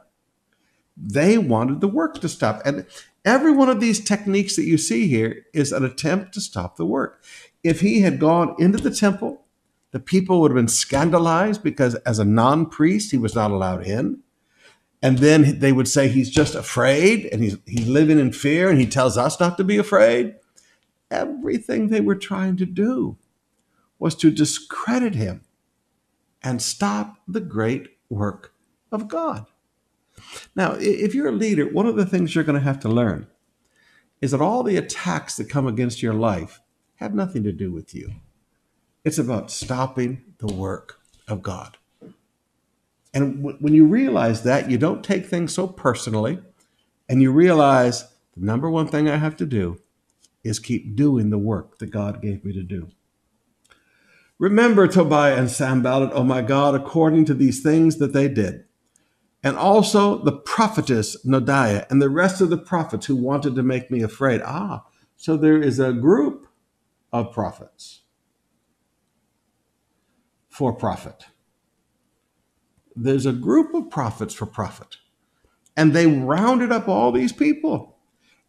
They 0.96 1.38
wanted 1.38 1.82
the 1.82 1.88
work 1.88 2.20
to 2.22 2.30
stop. 2.30 2.62
And 2.66 2.86
every 3.24 3.52
one 3.52 3.70
of 3.70 3.80
these 3.80 4.04
techniques 4.04 4.56
that 4.58 4.66
you 4.66 4.78
see 4.78 5.08
here 5.08 5.46
is 5.54 5.72
an 5.72 5.86
attempt 5.86 6.34
to 6.34 6.42
stop 6.42 6.76
the 6.76 6.86
work. 6.86 7.24
If 7.68 7.82
he 7.82 8.02
had 8.02 8.20
gone 8.20 8.56
into 8.58 8.78
the 8.78 8.92
temple, 8.92 9.46
the 9.92 10.00
people 10.00 10.42
would 10.42 10.52
have 10.52 10.56
been 10.56 10.68
scandalized 10.68 11.64
because 11.64 11.96
as 11.96 12.20
a 12.20 12.26
non 12.26 12.68
priest, 12.68 13.12
he 13.12 13.18
was 13.18 13.36
not 13.36 13.52
allowed 13.52 13.86
in. 13.86 14.22
And 15.02 15.20
then 15.20 15.60
they 15.60 15.72
would 15.72 15.88
say 15.88 16.08
he's 16.08 16.30
just 16.30 16.56
afraid 16.56 17.26
and 17.26 17.44
he's 17.44 17.58
he's 17.66 17.88
living 17.88 18.20
in 18.20 18.32
fear 18.32 18.70
and 18.70 18.80
he 18.80 18.88
tells 18.88 19.18
us 19.18 19.40
not 19.40 19.58
to 19.58 19.64
be 19.64 19.78
afraid. 19.78 20.36
Everything 21.12 21.88
they 21.88 22.02
were 22.02 22.16
trying 22.16 22.58
to 22.58 22.66
do 22.66 23.18
was 24.00 24.16
to 24.16 24.32
discredit 24.32 25.16
him 25.16 25.42
and 26.42 26.62
stop 26.62 27.18
the 27.28 27.42
great 27.42 27.90
work 28.10 28.54
of 28.92 29.08
God. 29.08 29.46
Now 30.56 30.76
if 30.80 31.14
you're 31.14 31.28
a 31.28 31.32
leader 31.32 31.68
one 31.68 31.86
of 31.86 31.96
the 31.96 32.06
things 32.06 32.34
you're 32.34 32.44
going 32.44 32.60
to 32.60 32.66
have 32.66 32.80
to 32.80 32.90
learn 32.90 33.28
is 34.20 34.32
that 34.32 34.42
all 34.42 34.64
the 34.64 34.78
attacks 34.78 35.36
that 35.36 35.50
come 35.50 35.68
against 35.68 36.02
your 36.02 36.14
life 36.14 36.62
have 36.98 37.16
nothing 37.16 37.44
to 37.44 37.54
do 37.54 37.72
with 37.72 37.96
you 37.96 38.12
it's 39.06 39.20
about 39.20 39.52
stopping 39.52 40.24
the 40.40 40.54
work 40.54 41.00
of 41.28 41.44
God 41.44 41.78
and 43.14 43.38
w- 43.44 43.58
when 43.62 43.74
you 43.74 43.88
realize 43.88 44.44
that, 44.44 44.72
you 44.72 44.78
don't 44.78 45.04
take 45.04 45.26
things 45.28 45.54
so 45.54 45.68
personally 45.68 46.40
And 47.10 47.22
you 47.22 47.32
realize 47.32 48.04
the 48.36 48.46
number 48.46 48.70
one 48.70 48.88
thing 48.88 49.10
I 49.10 49.18
have 49.18 49.36
to 49.38 49.46
do 49.46 49.80
is 50.44 50.60
keep 50.60 50.96
doing 50.96 51.30
the 51.30 51.38
work 51.40 51.80
that 51.80 51.92
God 51.92 52.22
gave 52.22 52.46
me 52.46 52.54
to 52.54 52.64
do. 52.64 52.90
Remember 54.40 54.88
Tobiah 54.88 55.38
and 55.38 55.52
Sanballat, 55.52 56.12
oh 56.14 56.24
my 56.24 56.42
God, 56.42 56.76
according 56.76 57.26
to 57.26 57.36
these 57.36 57.62
things 57.62 57.98
that 57.98 58.14
they 58.14 58.28
did. 58.30 58.66
And 59.44 59.58
also 59.58 60.24
the 60.24 60.34
prophetess 60.34 61.18
Noadiah 61.26 61.86
and 61.92 62.02
the 62.02 62.10
rest 62.10 62.42
of 62.42 62.50
the 62.50 62.58
prophets 62.58 63.08
who 63.08 63.16
wanted 63.16 63.56
to 63.56 63.64
make 63.64 63.92
me 63.92 64.04
afraid. 64.04 64.42
Ah, 64.44 64.86
so 65.18 65.38
there 65.38 65.62
is 65.62 65.80
a 65.80 65.94
group 65.94 66.47
of 67.26 67.34
prophets 67.34 68.02
for 70.50 70.74
profit. 70.74 71.26
There's 72.96 73.26
a 73.26 73.34
group 73.34 73.74
of 73.74 73.90
prophets 73.90 74.34
for 74.34 74.46
profit. 74.46 74.98
And 75.76 75.94
they 75.94 76.08
rounded 76.08 76.72
up 76.72 76.88
all 76.88 77.12
these 77.12 77.32
people. 77.32 77.98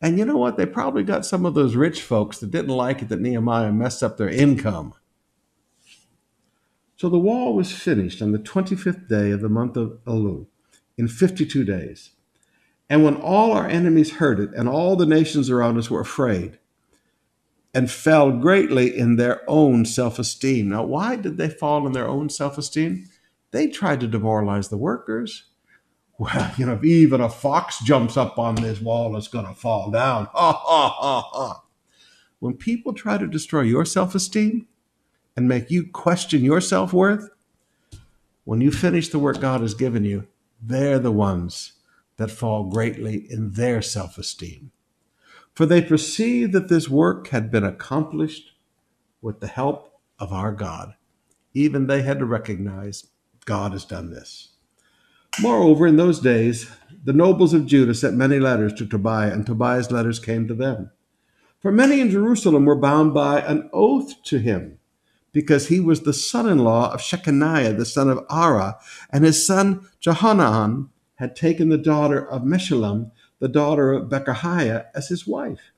And 0.01 0.19
you 0.19 0.25
know 0.25 0.39
what? 0.39 0.57
They 0.57 0.65
probably 0.65 1.03
got 1.03 1.27
some 1.27 1.45
of 1.45 1.55
those 1.55 1.77
rich 1.77 2.01
folks 2.01 2.39
that 2.39 2.51
didn't 2.51 2.75
like 2.75 3.03
it 3.03 3.09
that 3.11 3.21
Nehemiah 3.21 3.73
messed 3.73 4.03
up 4.03 4.17
their 4.17 4.31
income. 4.31 4.95
So 6.97 7.09
the 7.09 7.19
wall 7.19 7.55
was 7.55 7.73
finished 7.73 8.23
on 8.23 8.33
the 8.33 8.39
25th 8.39 9.09
day 9.09 9.31
of 9.31 9.41
the 9.41 9.49
month 9.49 9.77
of 9.77 9.99
Elul 10.07 10.47
in 10.97 11.09
52 11.09 11.65
days. 11.65 12.11
And 12.89 13.05
when 13.05 13.17
all 13.17 13.53
our 13.53 13.69
enemies 13.69 14.13
heard 14.13 14.41
it, 14.41 14.51
and 14.55 14.69
all 14.69 14.97
the 14.97 15.07
nations 15.07 15.51
around 15.51 15.77
us 15.77 15.91
were 15.91 16.01
afraid 16.01 16.59
and 17.75 17.91
fell 17.91 18.31
greatly 18.33 18.97
in 18.97 19.17
their 19.17 19.43
own 19.49 19.85
self 19.85 20.19
esteem. 20.19 20.71
Now, 20.71 20.85
why 20.85 21.17
did 21.17 21.37
they 21.37 21.49
fall 21.49 21.87
in 21.87 21.93
their 21.93 22.09
own 22.09 22.29
self 22.31 22.59
esteem? 22.59 23.07
They 23.51 23.69
tried 23.69 24.01
to 24.01 24.07
demoralize 24.07 24.69
the 24.69 24.77
workers. 24.77 25.45
Well, 26.19 26.53
you 26.59 26.67
know, 26.67 26.75
if 26.75 26.85
even 26.85 27.21
a 27.21 27.29
fox 27.29 27.83
jumps 27.85 28.17
up 28.17 28.39
on 28.39 28.57
this 28.57 28.81
wall, 28.81 29.17
it's 29.17 29.29
going 29.29 29.47
to 29.47 29.55
fall 29.55 29.91
down. 29.91 30.29
Ha, 30.35 30.53
ha, 30.53 30.89
ha, 30.89 31.21
ha. 31.33 31.63
When 32.41 32.55
people 32.55 32.93
try 32.93 33.19
to 33.19 33.27
destroy 33.27 33.63
your 33.63 33.85
self 33.85 34.15
esteem, 34.15 34.67
and 35.39 35.47
make 35.47 35.71
you 35.71 35.87
question 35.87 36.43
your 36.43 36.61
self 36.61 36.93
worth, 36.93 37.31
when 38.43 38.61
you 38.61 38.73
finish 38.73 39.09
the 39.09 39.21
work 39.21 39.41
God 39.41 39.61
has 39.61 39.73
given 39.73 40.05
you, 40.05 40.27
they're 40.61 40.99
the 40.99 41.13
ones 41.13 41.75
that 42.17 42.33
fall 42.33 42.65
greatly 42.65 43.25
in 43.31 43.53
their 43.53 43.81
self 43.81 44.19
esteem. 44.19 44.73
For 45.55 45.67
they 45.67 45.83
perceived 45.83 46.53
that 46.53 46.69
this 46.69 46.89
work 46.89 47.29
had 47.29 47.51
been 47.51 47.65
accomplished 47.65 48.53
with 49.21 49.41
the 49.41 49.47
help 49.47 50.01
of 50.19 50.33
our 50.33 50.53
God. 50.53 50.95
Even 51.55 51.87
they 51.87 52.03
had 52.03 52.19
to 52.21 52.25
recognize 52.25 53.07
God 53.45 53.73
has 53.73 53.85
done 53.85 54.11
this. 54.11 54.51
Moreover, 55.41 55.87
in 55.87 55.97
those 55.97 56.21
days, 56.21 56.71
the 57.05 57.13
nobles 57.13 57.55
of 57.55 57.67
Judah 57.67 57.95
sent 57.95 58.17
many 58.17 58.39
letters 58.39 58.73
to 58.75 58.87
Tobiah, 58.87 59.33
and 59.33 59.47
Tobiah's 59.47 59.91
letters 59.91 60.19
came 60.19 60.49
to 60.49 60.55
them. 60.55 60.91
For 61.61 61.73
many 61.73 62.01
in 62.01 62.11
Jerusalem 62.11 62.65
were 62.65 62.77
bound 62.77 63.15
by 63.15 63.41
an 63.41 63.69
oath 63.73 64.23
to 64.25 64.39
him 64.39 64.79
because 65.33 65.69
he 65.69 65.81
was 65.81 66.03
the 66.03 66.13
son 66.13 66.49
in 66.49 66.59
law 66.59 66.93
of 66.93 67.01
Shechaniah, 67.01 67.77
the 67.77 67.85
son 67.85 68.09
of 68.09 68.27
Arah, 68.29 68.77
and 69.11 69.25
his 69.25 69.47
son 69.47 69.87
Johanan 70.01 70.89
had 71.17 71.37
taken 71.37 71.69
the 71.69 71.79
daughter 71.79 72.19
of 72.19 72.43
Meshullam, 72.43 73.11
the 73.41 73.49
daughter 73.49 73.93
of 73.93 74.09
Berechiah, 74.09 74.87
as 74.95 75.09
his 75.09 75.27
wife. 75.27 75.73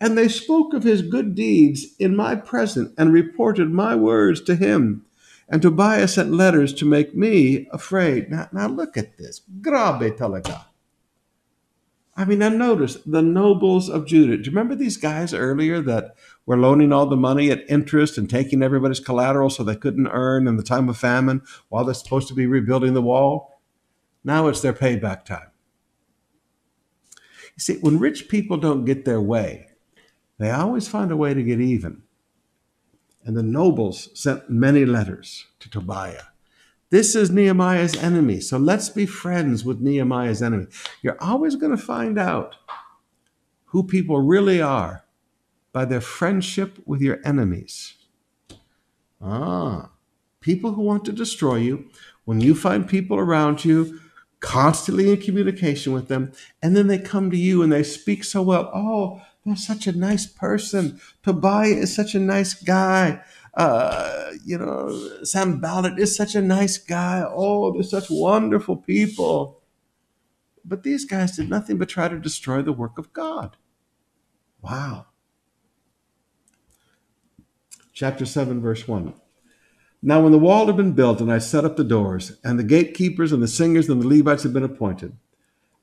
And 0.00 0.16
they 0.16 0.28
spoke 0.28 0.74
of 0.74 0.82
his 0.82 1.02
good 1.02 1.34
deeds 1.34 1.86
in 1.98 2.14
my 2.14 2.34
presence 2.34 2.92
and 2.98 3.12
reported 3.12 3.70
my 3.70 3.94
words 3.94 4.42
to 4.42 4.54
him. 4.54 5.06
And 5.48 5.62
Tobiah 5.62 6.08
sent 6.08 6.32
letters 6.32 6.74
to 6.74 6.84
make 6.84 7.14
me 7.14 7.68
afraid. 7.72 8.30
Now, 8.30 8.48
now 8.52 8.66
look 8.66 8.96
at 8.96 9.16
this. 9.16 9.40
Grabe 9.60 10.16
talaga. 10.16 10.66
I 12.18 12.24
mean, 12.24 12.38
now 12.38 12.48
notice 12.48 12.96
the 13.04 13.20
nobles 13.20 13.90
of 13.90 14.06
Judah. 14.06 14.38
Do 14.38 14.44
you 14.44 14.50
remember 14.50 14.74
these 14.74 14.96
guys 14.96 15.34
earlier 15.34 15.82
that 15.82 16.16
were 16.46 16.56
loaning 16.56 16.90
all 16.90 17.06
the 17.06 17.16
money 17.16 17.50
at 17.50 17.68
interest 17.68 18.16
and 18.16 18.28
taking 18.28 18.62
everybody's 18.62 19.00
collateral 19.00 19.50
so 19.50 19.62
they 19.62 19.76
couldn't 19.76 20.08
earn 20.08 20.48
in 20.48 20.56
the 20.56 20.62
time 20.62 20.88
of 20.88 20.96
famine 20.96 21.42
while 21.68 21.84
they're 21.84 21.94
supposed 21.94 22.28
to 22.28 22.34
be 22.34 22.46
rebuilding 22.46 22.94
the 22.94 23.02
wall? 23.02 23.60
Now 24.24 24.48
it's 24.48 24.62
their 24.62 24.72
payback 24.72 25.26
time. 25.26 25.48
You 27.56 27.60
see, 27.60 27.78
when 27.78 27.98
rich 27.98 28.28
people 28.28 28.56
don't 28.56 28.84
get 28.84 29.04
their 29.04 29.20
way, 29.20 29.68
they 30.38 30.50
always 30.50 30.88
find 30.88 31.10
a 31.10 31.16
way 31.16 31.34
to 31.34 31.42
get 31.42 31.60
even. 31.60 32.02
And 33.24 33.36
the 33.36 33.42
nobles 33.42 34.08
sent 34.14 34.48
many 34.48 34.84
letters 34.84 35.46
to 35.60 35.70
Tobiah 35.70 36.22
this 36.90 37.16
is 37.16 37.30
Nehemiah's 37.30 37.96
enemy. 37.96 38.40
So 38.40 38.58
let's 38.58 38.88
be 38.88 39.06
friends 39.06 39.64
with 39.64 39.80
Nehemiah's 39.80 40.42
enemy. 40.42 40.66
You're 41.02 41.20
always 41.20 41.56
going 41.56 41.76
to 41.76 41.82
find 41.82 42.18
out 42.18 42.56
who 43.66 43.82
people 43.82 44.20
really 44.20 44.60
are 44.60 45.04
by 45.72 45.84
their 45.84 46.00
friendship 46.00 46.78
with 46.86 47.00
your 47.00 47.18
enemies. 47.24 47.94
Ah, 49.20 49.90
people 50.40 50.72
who 50.72 50.82
want 50.82 51.04
to 51.06 51.12
destroy 51.12 51.56
you, 51.56 51.90
when 52.24 52.40
you 52.40 52.54
find 52.54 52.88
people 52.88 53.18
around 53.18 53.64
you 53.64 54.00
constantly 54.46 55.10
in 55.10 55.20
communication 55.20 55.92
with 55.92 56.08
them, 56.08 56.32
and 56.62 56.76
then 56.76 56.86
they 56.86 56.98
come 56.98 57.30
to 57.30 57.36
you 57.36 57.62
and 57.62 57.72
they 57.72 57.82
speak 57.82 58.24
so 58.24 58.42
well. 58.42 58.70
Oh, 58.72 59.20
they're 59.44 59.56
such 59.56 59.86
a 59.86 59.92
nice 59.92 60.26
person. 60.26 61.00
Tobiah 61.22 61.68
is 61.68 61.94
such 61.94 62.14
a 62.14 62.20
nice 62.20 62.54
guy 62.54 63.22
uh, 63.56 64.32
you 64.44 64.58
know, 64.58 64.90
Sanballat 65.24 65.98
is 65.98 66.14
such 66.14 66.34
a 66.34 66.42
nice 66.42 66.76
guy. 66.76 67.24
Oh, 67.26 67.72
they're 67.72 67.82
such 67.82 68.10
wonderful 68.10 68.76
people. 68.76 69.62
But 70.62 70.82
these 70.82 71.06
guys 71.06 71.36
did 71.36 71.48
nothing 71.48 71.78
but 71.78 71.88
try 71.88 72.08
to 72.08 72.18
destroy 72.18 72.60
the 72.60 72.72
work 72.72 72.98
of 72.98 73.12
God. 73.14 73.56
Wow. 74.60 75.06
Chapter 77.94 78.26
7, 78.26 78.60
verse 78.60 78.86
1. 78.86 79.14
Now, 80.06 80.20
when 80.20 80.30
the 80.30 80.38
wall 80.38 80.68
had 80.68 80.76
been 80.76 80.92
built, 80.92 81.20
and 81.20 81.32
I 81.32 81.38
set 81.38 81.64
up 81.64 81.76
the 81.76 81.82
doors, 81.82 82.38
and 82.44 82.60
the 82.60 82.62
gatekeepers 82.62 83.32
and 83.32 83.42
the 83.42 83.48
singers 83.48 83.88
and 83.88 84.00
the 84.00 84.06
Levites 84.06 84.44
had 84.44 84.52
been 84.52 84.62
appointed, 84.62 85.16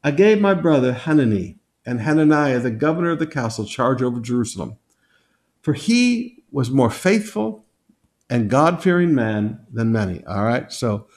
I 0.01 0.11
gave 0.11 0.39
my 0.39 0.53
brother 0.53 0.93
Hanani 0.93 1.59
and 1.85 1.99
Hananiah, 1.99 2.61
the 2.61 2.71
governor 2.71 3.09
of 3.09 3.19
the 3.19 3.27
castle, 3.27 3.65
charge 3.65 4.01
over 4.01 4.21
Jerusalem. 4.21 4.77
For 5.61 5.73
he 5.73 6.41
was 6.51 6.71
more 6.71 6.89
faithful 6.89 7.65
and 8.29 8.49
God 8.49 8.81
fearing 8.81 9.13
man 9.13 9.59
than 9.69 9.91
many. 9.91 10.23
All 10.23 10.45
right. 10.45 10.71
So, 10.71 11.07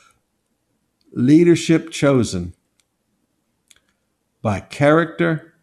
leadership 1.13 1.91
chosen 1.93 2.55
by 4.43 4.59
character 4.59 5.55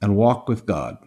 and 0.00 0.16
walk 0.16 0.48
with 0.48 0.66
God. 0.66 0.98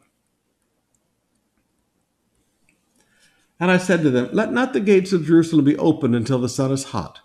And 3.59 3.71
I 3.71 3.77
said 3.77 4.01
to 4.03 4.09
them, 4.09 4.29
Let 4.33 4.51
not 4.51 4.73
the 4.73 4.79
gates 4.79 5.13
of 5.13 5.25
Jerusalem 5.25 5.65
be 5.65 5.77
opened 5.77 6.15
until 6.15 6.39
the 6.39 6.49
sun 6.49 6.71
is 6.71 6.85
hot. 6.85 7.21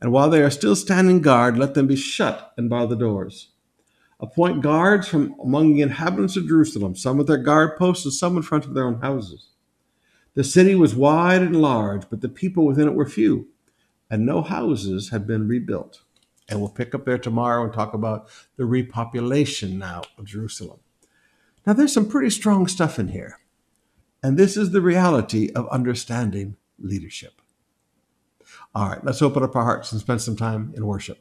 And 0.00 0.12
while 0.12 0.28
they 0.28 0.42
are 0.42 0.50
still 0.50 0.76
standing 0.76 1.22
guard, 1.22 1.58
let 1.58 1.74
them 1.74 1.86
be 1.86 1.96
shut 1.96 2.52
and 2.56 2.68
bar 2.68 2.86
the 2.86 2.96
doors. 2.96 3.48
Appoint 4.20 4.62
guards 4.62 5.08
from 5.08 5.34
among 5.42 5.74
the 5.74 5.82
inhabitants 5.82 6.36
of 6.36 6.48
Jerusalem, 6.48 6.94
some 6.94 7.18
with 7.18 7.26
their 7.26 7.36
guard 7.36 7.76
posts 7.76 8.04
and 8.04 8.14
some 8.14 8.36
in 8.36 8.42
front 8.42 8.64
of 8.64 8.74
their 8.74 8.86
own 8.86 9.00
houses. 9.00 9.50
The 10.34 10.44
city 10.44 10.74
was 10.74 10.94
wide 10.94 11.42
and 11.42 11.60
large, 11.60 12.08
but 12.10 12.20
the 12.20 12.28
people 12.28 12.66
within 12.66 12.88
it 12.88 12.94
were 12.94 13.06
few, 13.06 13.48
and 14.10 14.24
no 14.24 14.42
houses 14.42 15.10
had 15.10 15.26
been 15.26 15.48
rebuilt. 15.48 16.02
And 16.48 16.60
we'll 16.60 16.70
pick 16.70 16.94
up 16.94 17.04
there 17.04 17.18
tomorrow 17.18 17.64
and 17.64 17.72
talk 17.72 17.94
about 17.94 18.28
the 18.56 18.64
repopulation 18.64 19.78
now 19.78 20.02
of 20.18 20.26
Jerusalem. 20.26 20.80
Now, 21.66 21.72
there's 21.72 21.92
some 21.92 22.08
pretty 22.08 22.30
strong 22.30 22.68
stuff 22.68 22.98
in 22.98 23.08
here. 23.08 23.38
And 24.26 24.36
this 24.36 24.56
is 24.56 24.72
the 24.72 24.80
reality 24.80 25.52
of 25.54 25.68
understanding 25.68 26.56
leadership. 26.80 27.40
All 28.74 28.88
right, 28.88 29.04
let's 29.04 29.22
open 29.22 29.44
up 29.44 29.54
our 29.54 29.62
hearts 29.62 29.92
and 29.92 30.00
spend 30.00 30.20
some 30.20 30.34
time 30.34 30.74
in 30.76 30.84
worship. 30.84 31.20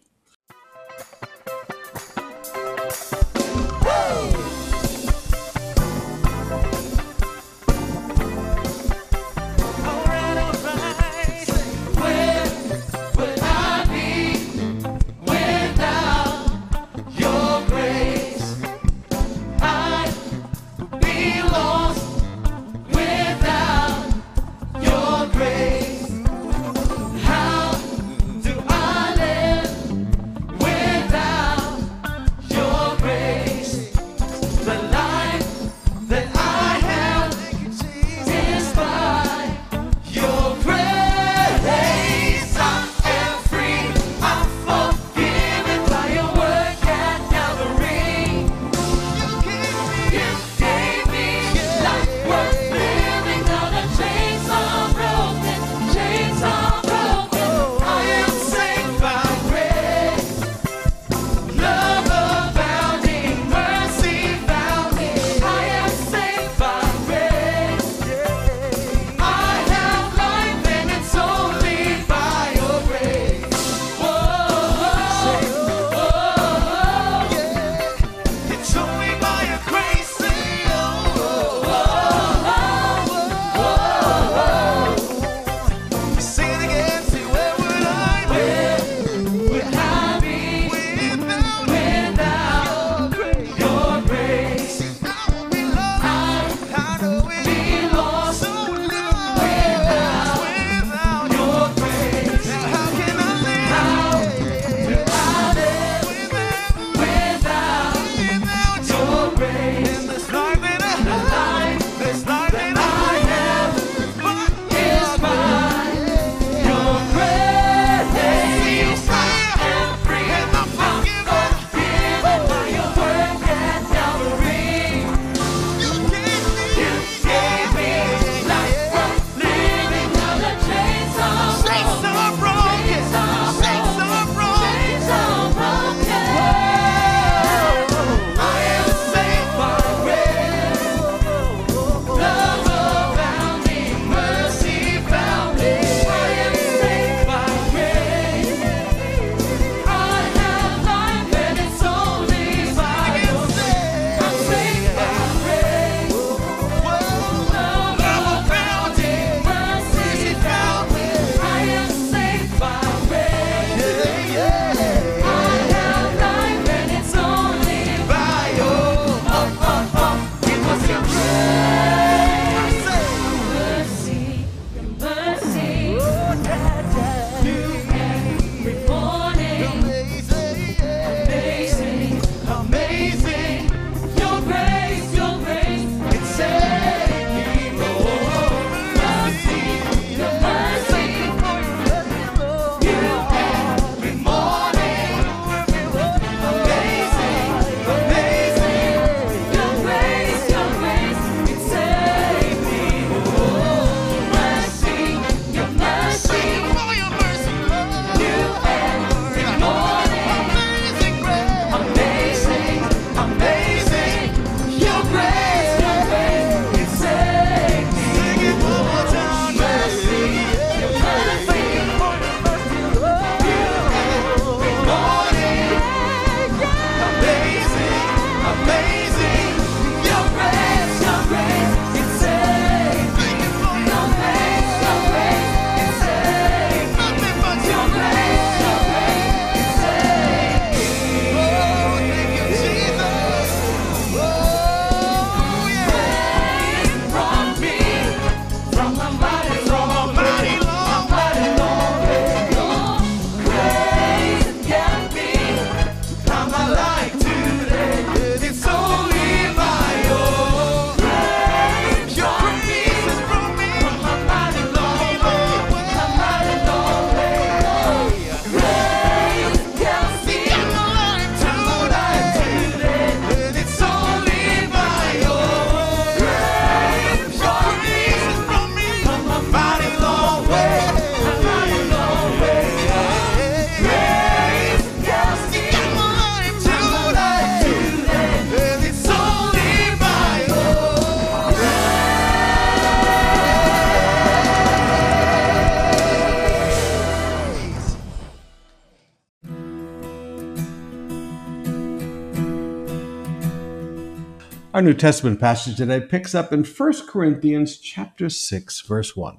Our 304.75 304.81
New 304.81 304.93
Testament 304.93 305.39
passage 305.39 305.77
today 305.77 306.01
picks 306.01 306.35
up 306.35 306.51
in 306.51 306.65
1 306.65 307.07
Corinthians 307.07 307.77
chapter 307.77 308.29
6 308.29 308.81
verse 308.81 309.15
1. 309.15 309.37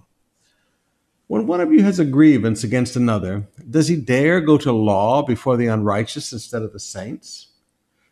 When 1.27 1.46
one 1.46 1.61
of 1.61 1.70
you 1.70 1.83
has 1.83 1.99
a 1.99 2.07
grievance 2.07 2.64
against 2.64 2.96
another, 2.96 3.46
does 3.68 3.88
he 3.88 3.96
dare 3.96 4.40
go 4.40 4.57
to 4.57 4.72
law 4.72 5.20
before 5.20 5.59
the 5.59 5.66
unrighteous 5.66 6.33
instead 6.33 6.62
of 6.62 6.72
the 6.72 6.81
saints? 6.81 7.49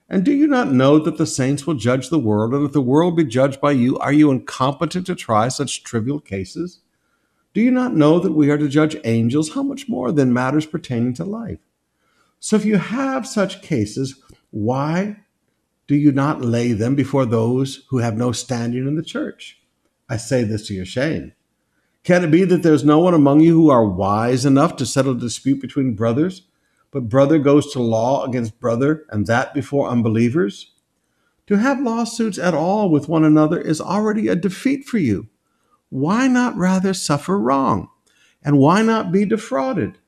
And 0.07 0.23
do 0.23 0.35
you 0.35 0.47
not 0.47 0.71
know 0.71 0.99
that 0.99 1.17
the 1.17 1.25
saints 1.25 1.67
will 1.67 1.77
judge 1.77 2.11
the 2.11 2.19
world, 2.19 2.53
and 2.53 2.67
if 2.67 2.75
the 2.75 2.83
world 2.83 3.17
be 3.17 3.25
judged 3.25 3.59
by 3.59 3.73
you, 3.73 3.97
are 4.01 4.13
you 4.13 4.31
incompetent 4.31 5.07
to 5.07 5.15
try 5.15 5.49
such 5.49 5.83
trivial 5.83 6.21
cases? 6.21 6.81
Do 7.55 7.63
you 7.63 7.71
not 7.71 7.95
know 7.95 8.19
that 8.19 8.33
we 8.33 8.51
are 8.51 8.59
to 8.59 8.69
judge 8.69 8.99
angels? 9.05 9.55
How 9.55 9.63
much 9.63 9.89
more 9.89 10.13
than 10.13 10.35
matters 10.35 10.67
pertaining 10.67 11.15
to 11.15 11.25
life? 11.25 11.61
So 12.39 12.57
if 12.57 12.67
you 12.67 12.77
have 12.77 13.27
such 13.27 13.63
cases, 13.63 14.21
why 14.51 15.24
do 15.87 15.94
you 15.94 16.12
not 16.12 16.40
lay 16.40 16.73
them 16.73 16.94
before 16.94 17.27
those 17.27 17.85
who 17.88 17.99
have 17.99 18.16
no 18.16 18.33
standing 18.33 18.87
in 18.87 18.94
the 18.94 19.03
church? 19.03 19.61
I 20.09 20.16
say 20.16 20.44
this 20.44 20.66
to 20.68 20.75
your 20.75 20.87
shame. 20.87 21.33
Can 22.03 22.25
it 22.25 22.31
be 22.31 22.44
that 22.44 22.62
there's 22.62 22.85
no 22.85 22.99
one 22.99 23.14
among 23.14 23.40
you 23.40 23.55
who 23.55 23.70
are 23.70 23.88
wise 23.88 24.44
enough 24.44 24.77
to 24.77 24.87
settle 24.87 25.12
a 25.12 25.18
dispute 25.18 25.61
between 25.61 25.94
brothers, 25.94 26.42
but 26.90 27.09
brother 27.09 27.38
goes 27.38 27.73
to 27.73 27.83
law 27.83 28.25
against 28.25 28.61
brother, 28.61 29.05
and 29.11 29.27
that 29.27 29.55
before 29.55 29.88
unbelievers? 29.88 30.73
To 31.47 31.57
have 31.57 31.81
lawsuits 31.81 32.38
at 32.38 32.55
all 32.55 32.88
with 32.88 33.09
one 33.09 33.25
another 33.25 33.61
is 33.61 33.81
already 33.81 34.29
a 34.29 34.37
defeat 34.37 34.85
for 34.85 34.99
you. 34.99 35.29
Why 35.90 36.29
not 36.29 36.57
rather 36.57 36.94
suffer 36.94 37.38
wrong? 37.38 37.88
And 38.42 38.59
why 38.59 38.83
not 38.83 39.12
be 39.12 39.25
defrauded? 39.25 39.99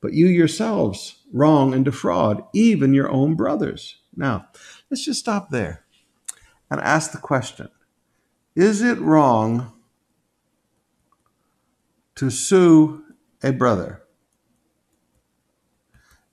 But 0.00 0.12
you 0.12 0.26
yourselves 0.26 1.22
wrong 1.32 1.74
and 1.74 1.84
defraud 1.84 2.44
even 2.52 2.94
your 2.94 3.10
own 3.10 3.34
brothers. 3.34 3.96
Now, 4.16 4.46
let's 4.90 5.04
just 5.04 5.20
stop 5.20 5.50
there 5.50 5.84
and 6.70 6.80
ask 6.80 7.12
the 7.12 7.18
question 7.18 7.68
Is 8.54 8.82
it 8.82 8.98
wrong 8.98 9.72
to 12.16 12.30
sue 12.30 13.04
a 13.42 13.52
brother? 13.52 14.02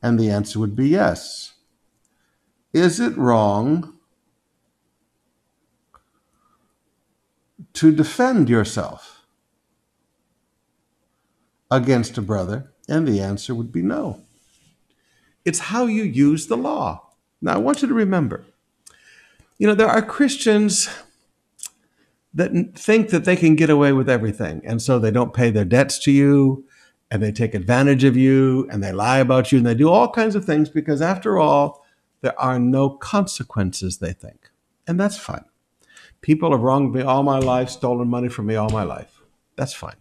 And 0.01 0.19
the 0.19 0.29
answer 0.29 0.59
would 0.59 0.75
be 0.75 0.89
yes. 0.89 1.53
Is 2.73 2.99
it 2.99 3.15
wrong 3.17 3.93
to 7.73 7.91
defend 7.91 8.49
yourself 8.49 9.25
against 11.71 12.17
a 12.17 12.21
brother? 12.21 12.71
And 12.89 13.07
the 13.07 13.21
answer 13.21 13.55
would 13.55 13.71
be 13.71 13.81
no. 13.81 14.21
It's 15.45 15.59
how 15.59 15.85
you 15.85 16.03
use 16.03 16.47
the 16.47 16.57
law. 16.57 17.12
Now, 17.43 17.53
I 17.56 17.58
want 17.58 17.82
you 17.82 17.88
to 17.88 17.93
remember 17.93 18.45
you 19.60 19.67
know, 19.67 19.75
there 19.75 19.88
are 19.88 20.01
Christians 20.01 20.89
that 22.34 22.51
think 22.75 23.10
that 23.10 23.25
they 23.25 23.36
can 23.36 23.56
get 23.56 23.69
away 23.69 23.93
with 23.93 24.10
everything. 24.10 24.62
And 24.65 24.82
so 24.82 24.97
they 24.97 25.12
don't 25.12 25.34
pay 25.34 25.51
their 25.51 25.65
debts 25.65 25.99
to 25.99 26.12
you 26.12 26.65
and 27.12 27.21
they 27.21 27.32
take 27.32 27.53
advantage 27.53 28.03
of 28.03 28.17
you 28.17 28.67
and 28.71 28.84
they 28.84 28.91
lie 28.91 29.19
about 29.19 29.51
you 29.51 29.60
and 29.60 29.67
they 29.67 29.75
do 29.75 29.89
all 29.89 30.10
kinds 30.10 30.36
of 30.36 30.43
things 30.43 30.69
because, 30.69 31.01
after 31.01 31.38
all, 31.38 31.86
there 32.21 32.38
are 32.39 32.58
no 32.60 32.89
consequences, 32.89 33.99
they 33.99 34.13
think. 34.13 34.49
And 34.88 34.99
that's 34.99 35.17
fine. 35.17 35.45
People 36.21 36.51
have 36.51 36.62
wronged 36.62 36.93
me 36.93 37.01
all 37.01 37.21
my 37.21 37.38
life, 37.38 37.69
stolen 37.69 38.10
money 38.10 38.29
from 38.29 38.47
me 38.47 38.56
all 38.56 38.69
my 38.69 38.84
life. 38.84 39.21
That's 39.56 39.73
fine. 39.73 39.97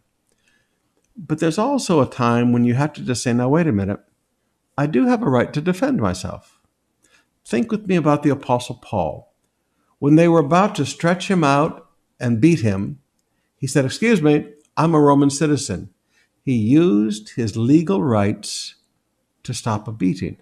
But 1.14 1.40
there's 1.40 1.58
also 1.58 2.00
a 2.00 2.10
time 2.10 2.52
when 2.52 2.64
you 2.64 2.74
have 2.74 2.94
to 2.94 3.04
just 3.04 3.22
say, 3.22 3.34
now, 3.34 3.50
wait 3.50 3.66
a 3.66 3.72
minute. 3.72 4.00
I 4.78 4.86
do 4.86 5.06
have 5.06 5.22
a 5.22 5.28
right 5.28 5.52
to 5.52 5.60
defend 5.60 6.00
myself. 6.00 6.61
Think 7.44 7.70
with 7.70 7.86
me 7.86 7.96
about 7.96 8.22
the 8.22 8.30
Apostle 8.30 8.76
Paul. 8.76 9.32
When 9.98 10.16
they 10.16 10.28
were 10.28 10.40
about 10.40 10.74
to 10.76 10.86
stretch 10.86 11.28
him 11.28 11.44
out 11.44 11.88
and 12.18 12.40
beat 12.40 12.60
him, 12.60 13.00
he 13.56 13.66
said, 13.66 13.84
Excuse 13.84 14.20
me, 14.22 14.52
I'm 14.76 14.94
a 14.94 15.00
Roman 15.00 15.30
citizen. 15.30 15.90
He 16.44 16.54
used 16.54 17.36
his 17.36 17.56
legal 17.56 18.02
rights 18.02 18.76
to 19.44 19.54
stop 19.54 19.86
a 19.86 19.92
beating. 19.92 20.38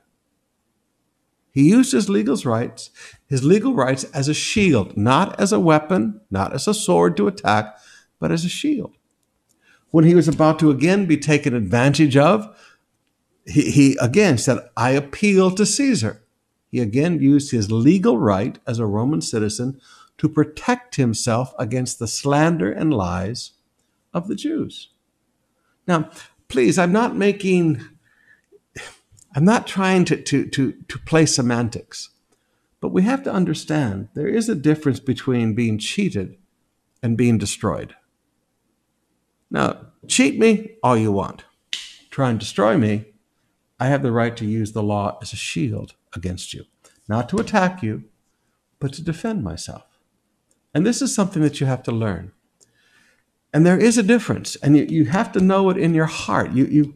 He 1.52 1.68
used 1.68 1.92
his 1.92 2.08
legal 2.08 2.36
rights, 2.36 2.90
his 3.26 3.42
legal 3.42 3.74
rights 3.74 4.04
as 4.04 4.28
a 4.28 4.34
shield, 4.34 4.96
not 4.96 5.38
as 5.40 5.52
a 5.52 5.60
weapon, 5.60 6.20
not 6.30 6.52
as 6.54 6.68
a 6.68 6.74
sword 6.74 7.16
to 7.16 7.26
attack, 7.26 7.76
but 8.18 8.30
as 8.30 8.44
a 8.44 8.48
shield. 8.48 8.96
When 9.90 10.04
he 10.04 10.14
was 10.14 10.28
about 10.28 10.58
to 10.60 10.70
again 10.70 11.06
be 11.06 11.16
taken 11.16 11.54
advantage 11.54 12.16
of, 12.16 12.56
he, 13.46 13.70
he 13.70 13.96
again 14.00 14.38
said, 14.38 14.58
I 14.76 14.90
appeal 14.90 15.50
to 15.52 15.66
Caesar. 15.66 16.22
He 16.70 16.80
again 16.80 17.20
used 17.20 17.50
his 17.50 17.72
legal 17.72 18.18
right 18.18 18.58
as 18.66 18.78
a 18.78 18.86
Roman 18.86 19.20
citizen 19.20 19.80
to 20.18 20.28
protect 20.28 20.96
himself 20.96 21.52
against 21.58 21.98
the 21.98 22.06
slander 22.06 22.70
and 22.70 22.94
lies 22.94 23.52
of 24.14 24.28
the 24.28 24.36
Jews. 24.36 24.88
Now, 25.86 26.10
please, 26.48 26.78
I'm 26.78 26.92
not 26.92 27.16
making, 27.16 27.82
I'm 29.34 29.44
not 29.44 29.66
trying 29.66 30.04
to, 30.06 30.22
to, 30.22 30.46
to, 30.46 30.72
to 30.88 30.98
play 31.00 31.26
semantics, 31.26 32.10
but 32.80 32.90
we 32.90 33.02
have 33.02 33.24
to 33.24 33.32
understand 33.32 34.08
there 34.14 34.28
is 34.28 34.48
a 34.48 34.54
difference 34.54 35.00
between 35.00 35.54
being 35.54 35.78
cheated 35.78 36.36
and 37.02 37.16
being 37.16 37.38
destroyed. 37.38 37.96
Now, 39.50 39.86
cheat 40.06 40.38
me 40.38 40.76
all 40.82 40.96
you 40.96 41.10
want. 41.10 41.44
Try 42.10 42.30
and 42.30 42.38
destroy 42.38 42.76
me, 42.76 43.06
I 43.80 43.86
have 43.86 44.02
the 44.02 44.12
right 44.12 44.36
to 44.36 44.44
use 44.44 44.72
the 44.72 44.82
law 44.82 45.18
as 45.22 45.32
a 45.32 45.36
shield 45.36 45.94
against 46.12 46.54
you, 46.54 46.64
not 47.08 47.28
to 47.28 47.38
attack 47.38 47.82
you, 47.82 48.04
but 48.78 48.92
to 48.94 49.02
defend 49.02 49.44
myself. 49.44 49.84
And 50.74 50.86
this 50.86 51.02
is 51.02 51.14
something 51.14 51.42
that 51.42 51.60
you 51.60 51.66
have 51.66 51.82
to 51.84 51.92
learn. 51.92 52.32
And 53.52 53.66
there 53.66 53.78
is 53.78 53.98
a 53.98 54.02
difference, 54.02 54.56
and 54.56 54.76
you, 54.76 54.84
you 54.84 55.04
have 55.06 55.32
to 55.32 55.40
know 55.40 55.70
it 55.70 55.76
in 55.76 55.94
your 55.94 56.06
heart. 56.06 56.52
You, 56.52 56.66
you, 56.66 56.94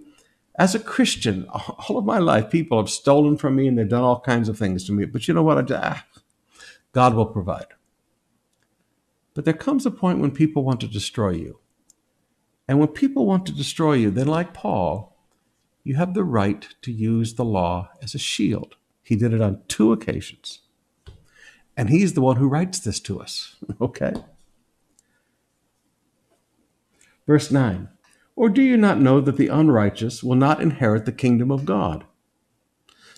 as 0.57 0.75
a 0.75 0.79
Christian, 0.79 1.47
all 1.51 1.99
of 1.99 2.05
my 2.05 2.19
life, 2.19 2.51
people 2.51 2.79
have 2.79 2.91
stolen 2.91 3.37
from 3.37 3.57
me 3.57 3.67
and 3.67 3.77
they've 3.77 3.89
done 3.89 4.03
all 4.03 4.21
kinds 4.21 4.49
of 4.49 4.59
things 4.59 4.85
to 4.85 4.93
me. 4.93 5.05
But 5.05 5.27
you 5.27 5.35
know 5.35 5.43
what? 5.43 5.71
Ah, 5.73 6.07
God 6.93 7.15
will 7.15 7.27
provide. 7.27 7.67
But 9.35 9.45
there 9.45 9.55
comes 9.55 9.85
a 9.85 9.91
point 9.91 10.21
when 10.21 10.31
people 10.31 10.63
want 10.63 10.81
to 10.81 10.87
destroy 10.87 11.31
you. 11.31 11.59
And 12.69 12.79
when 12.79 12.89
people 12.89 13.27
want 13.27 13.47
to 13.47 13.53
destroy 13.53 13.95
you, 13.95 14.11
then, 14.11 14.29
like 14.29 14.55
Paul, 14.55 15.17
you 15.83 15.97
have 15.97 16.15
the 16.15 16.25
right 16.25 16.67
to 16.83 16.93
use 16.93 17.35
the 17.35 17.45
law 17.45 17.91
as 18.01 18.15
a 18.15 18.19
shield. 18.19 18.77
He 19.05 19.17
did 19.17 19.35
it 19.35 19.43
on 19.43 19.61
two 19.69 19.93
occasions. 19.93 20.61
And 21.77 21.91
he's 21.91 22.15
the 22.15 22.23
one 22.23 22.37
who 22.37 22.49
writes 22.49 22.81
this 22.81 22.99
to 23.01 23.21
us. 23.21 23.57
okay? 23.81 24.15
Verse 27.27 27.51
9 27.51 27.89
Or 28.35 28.49
do 28.49 28.63
you 28.63 28.77
not 28.77 29.01
know 29.01 29.21
that 29.21 29.37
the 29.37 29.49
unrighteous 29.49 30.25
will 30.25 30.37
not 30.37 30.63
inherit 30.63 31.05
the 31.05 31.13
kingdom 31.13 31.51
of 31.51 31.65
God? 31.67 32.05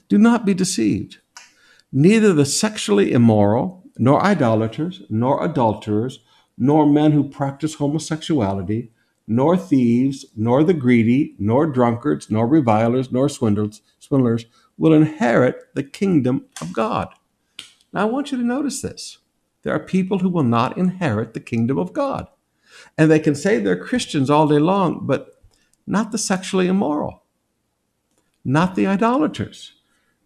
Do 0.09 0.19
not 0.19 0.45
be 0.45 0.55
deceived. 0.55 1.19
Neither 1.93 2.33
the 2.33 2.45
sexually 2.45 3.13
immoral, 3.13 3.85
nor 3.97 4.23
idolaters, 4.23 5.03
nor 5.09 5.45
adulterers, 5.45 6.21
nor 6.59 6.87
men 6.87 7.13
who 7.13 7.29
practice 7.29 7.75
homosexuality, 7.75 8.91
nor 9.27 9.57
thieves, 9.57 10.27
nor 10.37 10.63
the 10.63 10.75
greedy, 10.75 11.35
nor 11.39 11.67
drunkards, 11.67 12.31
nor 12.31 12.47
revilers, 12.47 13.11
nor 13.11 13.29
swindlers, 13.29 13.83
swindlers 13.99 14.47
will 14.79 14.93
inherit 14.93 15.75
the 15.75 15.83
kingdom 15.83 16.47
of 16.61 16.73
God. 16.73 17.09
Now, 17.93 18.03
I 18.03 18.05
want 18.05 18.31
you 18.31 18.39
to 18.39 18.45
notice 18.45 18.83
this. 18.83 19.19
There 19.63 19.75
are 19.75 19.81
people 19.81 20.21
who 20.21 20.29
will 20.29 20.43
not 20.43 20.77
inherit 20.77 21.35
the 21.35 21.41
kingdom 21.41 21.79
of 21.79 21.93
God. 21.93 22.29
And 22.97 23.11
they 23.11 23.19
can 23.19 23.35
say 23.35 23.59
they're 23.59 23.77
Christians 23.77 24.29
all 24.29 24.47
day 24.47 24.59
long, 24.59 25.07
but 25.07 25.41
not 25.87 26.13
the 26.13 26.19
sexually 26.19 26.67
immoral, 26.67 27.23
not 28.45 28.75
the 28.75 28.87
idolaters, 28.87 29.73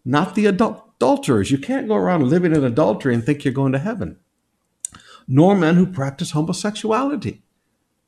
not 0.05 0.35
the 0.35 0.47
adulterers. 0.47 1.51
You 1.51 1.59
can't 1.59 1.89
go 1.89 1.95
around 1.95 2.29
living 2.29 2.55
in 2.55 2.65
adultery 2.65 3.15
and 3.15 3.25
think 3.25 3.45
you're 3.45 3.55
going 3.55 3.73
to 3.73 3.79
heaven, 3.79 4.19
nor 5.29 5.57
men 5.57 5.77
who 5.77 5.87
practice 5.87 6.33
homosexuality 6.33 7.43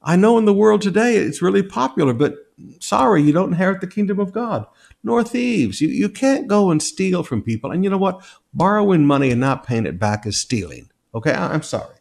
I 0.04 0.16
know 0.16 0.36
in 0.36 0.44
the 0.46 0.54
world 0.54 0.82
today 0.82 1.16
it's 1.16 1.42
really 1.42 1.62
popular, 1.62 2.12
but 2.12 2.51
sorry, 2.80 3.22
you 3.22 3.32
don't 3.32 3.52
inherit 3.52 3.80
the 3.80 3.86
kingdom 3.86 4.18
of 4.20 4.32
God. 4.32 4.66
Nor 5.02 5.24
thieves. 5.24 5.80
You, 5.80 5.88
you 5.88 6.08
can't 6.08 6.46
go 6.46 6.70
and 6.70 6.82
steal 6.82 7.22
from 7.22 7.42
people. 7.42 7.70
And 7.70 7.84
you 7.84 7.90
know 7.90 7.98
what? 7.98 8.24
Borrowing 8.54 9.06
money 9.06 9.30
and 9.30 9.40
not 9.40 9.66
paying 9.66 9.86
it 9.86 9.98
back 9.98 10.26
is 10.26 10.36
stealing. 10.36 10.90
Okay, 11.14 11.32
I'm 11.32 11.62
sorry. 11.62 11.96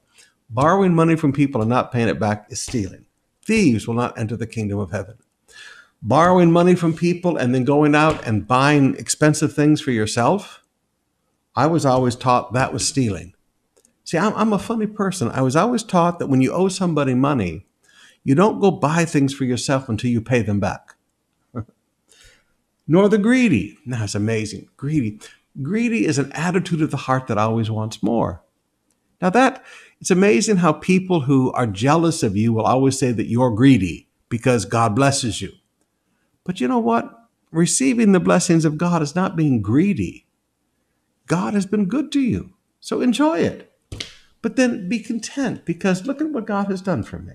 Borrowing 0.50 0.93
money 0.93 1.15
from 1.15 1.34
people 1.34 1.62
and 1.62 1.69
not 1.69 1.91
paying 1.91 2.10
it 2.10 2.19
back 2.19 2.47
is 2.50 2.62
stealing. 2.62 3.06
Thieves 3.45 3.88
will 3.88 3.95
not 3.95 4.17
enter 4.17 4.36
the 4.36 4.47
kingdom 4.47 4.80
of 4.80 4.91
heaven. 4.91 5.17
Borrowing 6.02 6.52
money 6.52 6.76
from 6.76 6.93
people 6.93 7.38
and 7.38 7.54
then 7.54 7.63
going 7.63 7.95
out 7.95 8.26
and 8.26 8.47
buying 8.47 8.95
expensive 8.95 9.54
things 9.54 9.82
for 9.82 9.91
yourself, 9.91 10.63
I 11.56 11.67
was 11.67 11.86
always 11.86 12.15
taught 12.15 12.54
that 12.54 12.74
was 12.74 12.88
stealing. 12.88 13.34
See, 14.04 14.17
I'm, 14.17 14.34
I'm 14.36 14.54
a 14.54 14.60
funny 14.60 14.88
person. 14.88 15.30
I 15.30 15.41
was 15.41 15.56
always 15.56 15.84
taught 15.84 16.19
that 16.19 16.28
when 16.28 16.41
you 16.41 16.52
owe 16.52 16.69
somebody 16.69 17.13
money, 17.13 17.65
you 18.24 18.36
don't 18.36 18.60
go 18.60 18.72
buy 18.72 19.06
things 19.06 19.34
for 19.34 19.46
yourself 19.46 19.90
until 19.90 20.12
you 20.12 20.22
pay 20.22 20.42
them 20.42 20.60
back. 20.60 20.96
Nor 22.88 23.10
the 23.10 23.18
greedy. 23.18 23.78
Now 23.86 24.04
it's 24.04 24.16
amazing. 24.16 24.68
Greedy. 24.76 25.20
Greedy 25.62 26.06
is 26.06 26.18
an 26.18 26.32
attitude 26.34 26.82
of 26.82 26.92
the 26.92 26.98
heart 26.98 27.28
that 27.28 27.38
always 27.38 27.70
wants 27.70 28.04
more. 28.04 28.44
Now, 29.22 29.30
that 29.30 29.64
it's 30.00 30.12
amazing 30.12 30.58
how 30.58 30.74
people 30.74 31.22
who 31.22 31.52
are 31.52 31.68
jealous 31.68 32.24
of 32.24 32.36
you 32.36 32.54
will 32.54 32.66
always 32.66 32.98
say 32.98 33.12
that 33.12 33.30
you're 33.30 33.52
greedy 33.52 34.10
because 34.30 34.66
God 34.66 34.95
blesses 34.95 35.41
you. 35.41 35.52
But 36.43 36.60
you 36.60 36.68
know 36.68 36.80
what? 36.80 37.30
Receiving 37.52 38.12
the 38.12 38.20
blessings 38.20 38.66
of 38.66 38.78
God 38.78 39.02
is 39.02 39.16
not 39.16 39.36
being 39.36 39.62
greedy. 39.62 40.26
God 41.28 41.54
has 41.54 41.66
been 41.66 41.86
good 41.86 42.12
to 42.14 42.20
you. 42.20 42.54
So 42.80 43.02
enjoy 43.02 43.39
it. 43.39 43.72
But 44.41 44.56
then 44.56 44.89
be 44.89 45.00
content 45.00 45.66
because 45.66 46.08
look 46.08 46.20
at 46.20 46.30
what 46.30 46.48
God 46.48 46.68
has 46.68 46.82
done 46.82 47.04
for 47.04 47.20
me. 47.20 47.34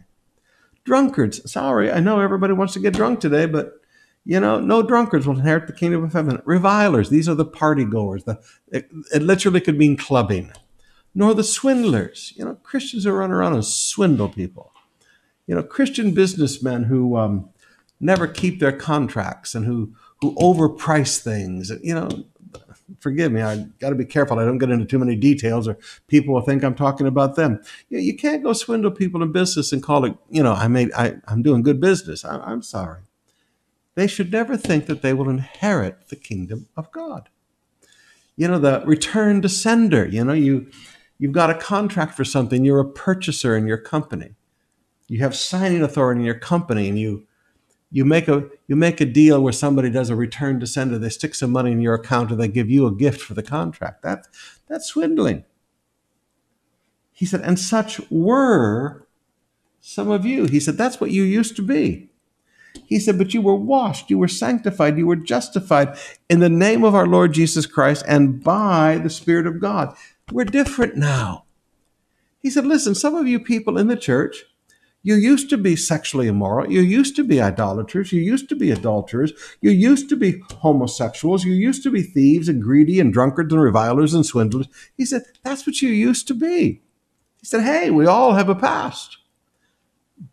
Drunkards, 0.86 1.50
sorry, 1.50 1.90
I 1.90 2.00
know 2.00 2.20
everybody 2.20 2.52
wants 2.54 2.72
to 2.74 2.80
get 2.80 2.94
drunk 2.94 3.20
today, 3.20 3.46
but 3.46 3.80
you 4.24 4.40
know, 4.40 4.58
no 4.58 4.82
drunkards 4.82 5.26
will 5.26 5.38
inherit 5.38 5.66
the 5.66 5.72
kingdom 5.72 6.02
of 6.02 6.12
heaven. 6.12 6.40
Revilers, 6.44 7.10
these 7.10 7.28
are 7.28 7.34
the 7.34 7.44
party 7.44 7.84
goers. 7.84 8.24
The, 8.24 8.40
it, 8.72 8.88
it 9.14 9.22
literally 9.22 9.60
could 9.60 9.78
mean 9.78 9.96
clubbing. 9.96 10.52
Nor 11.14 11.34
the 11.34 11.44
swindlers. 11.44 12.32
You 12.36 12.44
know, 12.44 12.54
Christians 12.62 13.04
who 13.04 13.12
run 13.12 13.30
around 13.30 13.54
and 13.54 13.64
swindle 13.64 14.28
people. 14.28 14.72
You 15.46 15.54
know, 15.54 15.62
Christian 15.62 16.12
businessmen 16.12 16.84
who 16.84 17.16
um, 17.16 17.50
never 18.00 18.26
keep 18.26 18.58
their 18.58 18.72
contracts 18.72 19.54
and 19.54 19.64
who 19.64 19.94
who 20.20 20.34
overprice 20.36 21.22
things. 21.22 21.70
You 21.82 21.94
know, 21.94 22.08
forgive 23.00 23.32
me, 23.32 23.42
I 23.42 23.66
got 23.80 23.90
to 23.90 23.96
be 23.96 24.04
careful. 24.04 24.38
I 24.38 24.44
don't 24.44 24.58
get 24.58 24.70
into 24.70 24.86
too 24.86 24.98
many 24.98 25.16
details, 25.16 25.68
or 25.68 25.78
people 26.08 26.34
will 26.34 26.42
think 26.42 26.62
I'm 26.62 26.74
talking 26.74 27.06
about 27.06 27.36
them. 27.36 27.60
You, 27.88 27.98
you 27.98 28.16
can't 28.16 28.42
go 28.42 28.52
swindle 28.52 28.90
people 28.90 29.22
in 29.22 29.32
business 29.32 29.72
and 29.72 29.82
call 29.82 30.04
it, 30.04 30.16
you 30.30 30.42
know, 30.42 30.52
I 30.52 30.68
made, 30.68 30.92
I, 30.92 31.16
I'm 31.26 31.42
doing 31.42 31.62
good 31.62 31.80
business. 31.80 32.24
I, 32.24 32.38
I'm 32.38 32.62
sorry. 32.62 33.02
They 33.94 34.06
should 34.06 34.30
never 34.30 34.56
think 34.56 34.86
that 34.86 35.02
they 35.02 35.14
will 35.14 35.28
inherit 35.28 36.08
the 36.08 36.16
kingdom 36.16 36.68
of 36.76 36.92
God. 36.92 37.30
You 38.36 38.48
know, 38.48 38.58
the 38.58 38.82
return 38.84 39.40
to 39.42 39.48
sender. 39.48 40.06
You 40.06 40.22
know, 40.22 40.34
you 40.34 40.70
you've 41.18 41.32
got 41.32 41.48
a 41.48 41.54
contract 41.54 42.14
for 42.14 42.24
something. 42.24 42.64
You're 42.64 42.80
a 42.80 42.88
purchaser 42.88 43.56
in 43.56 43.66
your 43.66 43.78
company. 43.78 44.34
You 45.08 45.20
have 45.20 45.34
signing 45.34 45.82
authority 45.82 46.20
in 46.20 46.26
your 46.26 46.38
company, 46.38 46.88
and 46.88 46.98
you 46.98 47.25
you 47.96 48.04
make 48.04 48.28
a 48.28 48.44
you 48.66 48.76
make 48.76 49.00
a 49.00 49.06
deal 49.06 49.40
where 49.40 49.54
somebody 49.54 49.88
does 49.88 50.10
a 50.10 50.14
return 50.14 50.60
to 50.60 50.66
sender 50.66 50.98
they 50.98 51.08
stick 51.08 51.34
some 51.34 51.50
money 51.50 51.72
in 51.72 51.80
your 51.80 51.94
account 51.94 52.30
or 52.30 52.36
they 52.36 52.46
give 52.46 52.68
you 52.68 52.86
a 52.86 52.94
gift 52.94 53.22
for 53.22 53.32
the 53.32 53.42
contract. 53.42 54.02
That 54.02 54.26
that's 54.68 54.88
swindling. 54.88 55.46
He 57.10 57.24
said 57.24 57.40
and 57.40 57.58
such 57.58 57.98
were 58.10 59.08
some 59.80 60.10
of 60.10 60.26
you. 60.26 60.44
He 60.44 60.60
said 60.60 60.76
that's 60.76 61.00
what 61.00 61.10
you 61.10 61.22
used 61.22 61.56
to 61.56 61.62
be. 61.62 62.10
He 62.84 63.00
said 63.00 63.16
but 63.16 63.32
you 63.32 63.40
were 63.40 63.56
washed 63.56 64.10
you 64.10 64.18
were 64.18 64.28
sanctified 64.28 64.98
you 64.98 65.06
were 65.06 65.16
justified 65.16 65.96
in 66.28 66.40
the 66.40 66.50
name 66.50 66.84
of 66.84 66.94
our 66.94 67.06
lord 67.06 67.32
jesus 67.32 67.64
christ 67.64 68.04
and 68.06 68.44
by 68.44 69.00
the 69.02 69.08
spirit 69.08 69.46
of 69.46 69.58
god. 69.58 69.96
We're 70.30 70.44
different 70.44 70.96
now. 70.96 71.46
He 72.42 72.50
said 72.50 72.66
listen 72.66 72.94
some 72.94 73.14
of 73.14 73.26
you 73.26 73.40
people 73.40 73.78
in 73.78 73.86
the 73.86 73.96
church 73.96 74.44
you 75.06 75.14
used 75.14 75.48
to 75.50 75.56
be 75.56 75.76
sexually 75.76 76.26
immoral. 76.26 76.68
You 76.68 76.80
used 76.80 77.14
to 77.14 77.22
be 77.22 77.40
idolaters. 77.40 78.12
You 78.12 78.20
used 78.20 78.48
to 78.48 78.56
be 78.56 78.72
adulterers. 78.72 79.32
You 79.60 79.70
used 79.70 80.08
to 80.08 80.16
be 80.16 80.42
homosexuals. 80.54 81.44
You 81.44 81.52
used 81.52 81.84
to 81.84 81.92
be 81.92 82.02
thieves 82.02 82.48
and 82.48 82.60
greedy 82.60 82.98
and 82.98 83.12
drunkards 83.12 83.52
and 83.52 83.62
revilers 83.62 84.14
and 84.14 84.26
swindlers. 84.26 84.66
He 84.96 85.04
said, 85.04 85.22
That's 85.44 85.64
what 85.64 85.80
you 85.80 85.90
used 85.90 86.26
to 86.26 86.34
be. 86.34 86.82
He 87.40 87.46
said, 87.46 87.62
Hey, 87.62 87.90
we 87.90 88.04
all 88.04 88.32
have 88.34 88.48
a 88.48 88.56
past, 88.56 89.18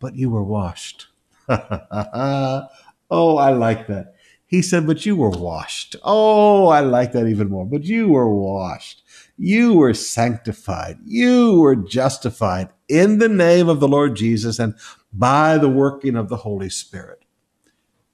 but 0.00 0.16
you 0.16 0.28
were 0.28 0.42
washed. 0.42 1.06
oh, 1.48 2.66
I 3.12 3.50
like 3.50 3.86
that. 3.86 4.16
He 4.44 4.60
said, 4.60 4.88
But 4.88 5.06
you 5.06 5.14
were 5.14 5.30
washed. 5.30 5.94
Oh, 6.02 6.66
I 6.66 6.80
like 6.80 7.12
that 7.12 7.28
even 7.28 7.48
more. 7.48 7.64
But 7.64 7.84
you 7.84 8.08
were 8.08 8.28
washed. 8.28 9.03
You 9.36 9.74
were 9.74 9.94
sanctified. 9.94 10.98
You 11.04 11.60
were 11.60 11.76
justified 11.76 12.68
in 12.88 13.18
the 13.18 13.28
name 13.28 13.68
of 13.68 13.80
the 13.80 13.88
Lord 13.88 14.16
Jesus 14.16 14.58
and 14.58 14.74
by 15.12 15.58
the 15.58 15.68
working 15.68 16.16
of 16.16 16.28
the 16.28 16.36
Holy 16.36 16.70
Spirit. 16.70 17.24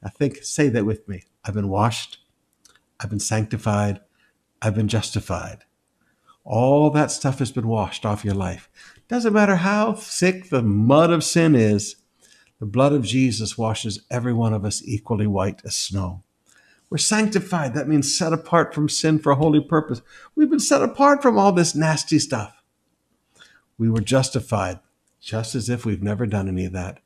I 0.03 0.09
think, 0.09 0.39
say 0.43 0.69
that 0.71 0.87
with 0.87 1.07
me. 1.09 1.25
I've 1.45 1.55
been 1.55 1.69
washed. 1.69 2.19
I've 2.99 3.11
been 3.11 3.21
sanctified. 3.21 4.01
I've 4.63 4.75
been 4.75 4.89
justified. 4.89 5.65
All 6.45 6.91
that 6.91 7.11
stuff 7.11 7.39
has 7.39 7.53
been 7.53 7.69
washed 7.69 8.07
off 8.07 8.25
your 8.25 8.35
life. 8.35 8.71
Doesn't 9.09 9.33
matter 9.33 9.57
how 9.57 9.93
thick 9.95 10.49
the 10.49 10.63
mud 10.63 11.11
of 11.11 11.25
sin 11.25 11.55
is, 11.55 11.97
the 12.61 12.67
blood 12.67 12.93
of 12.93 13.05
Jesus 13.05 13.59
washes 13.59 14.05
every 14.11 14.33
one 14.33 14.53
of 14.53 14.65
us 14.65 14.83
equally 14.85 15.27
white 15.27 15.63
as 15.65 15.77
snow. 15.77 16.23
We're 16.91 16.99
sanctified. 16.99 17.73
That 17.75 17.89
means 17.89 18.17
set 18.17 18.33
apart 18.33 18.75
from 18.75 18.89
sin 18.89 19.21
for 19.21 19.31
a 19.31 19.37
holy 19.37 19.61
purpose. 19.61 20.03
We've 20.35 20.51
been 20.51 20.59
set 20.59 20.83
apart 20.83 21.23
from 21.23 21.39
all 21.39 21.53
this 21.53 21.77
nasty 21.77 22.19
stuff. 22.19 22.63
We 23.79 23.89
were 23.89 24.01
justified, 24.01 24.81
just 25.21 25.55
as 25.55 25.71
if 25.71 25.87
we've 25.87 26.03
never 26.03 26.27
done 26.27 26.49
any 26.49 26.67
of 26.67 26.73
that. 26.73 26.99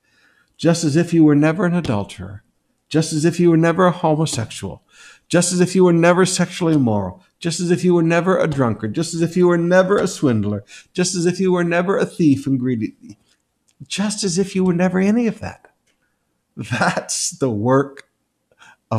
Just 0.56 0.84
as 0.84 0.96
if 0.96 1.12
you 1.12 1.22
were 1.22 1.34
never 1.34 1.66
an 1.66 1.74
adulterer. 1.74 2.42
Just 2.88 3.12
as 3.12 3.24
if 3.24 3.38
you 3.38 3.50
were 3.50 3.56
never 3.56 3.86
a 3.86 3.92
homosexual. 3.92 4.82
Just 5.28 5.52
as 5.52 5.60
if 5.60 5.74
you 5.74 5.84
were 5.84 5.92
never 5.92 6.24
sexually 6.24 6.74
immoral. 6.74 7.22
Just 7.38 7.60
as 7.60 7.70
if 7.70 7.84
you 7.84 7.92
were 7.94 8.02
never 8.02 8.38
a 8.38 8.46
drunkard. 8.46 8.94
Just 8.94 9.14
as 9.14 9.20
if 9.20 9.36
you 9.36 9.48
were 9.48 9.58
never 9.58 9.98
a 9.98 10.06
swindler. 10.06 10.64
Just 10.92 11.14
as 11.14 11.26
if 11.26 11.40
you 11.40 11.52
were 11.52 11.64
never 11.64 11.98
a 11.98 12.06
thief 12.06 12.46
and 12.46 12.58
greedy. 12.58 13.18
Just 13.86 14.24
as 14.24 14.38
if 14.38 14.54
you 14.54 14.64
were 14.64 14.72
never 14.72 14.98
any 14.98 15.26
of 15.26 15.40
that. 15.40 15.72
That's 16.56 17.30
the 17.30 17.50
work 17.50 18.03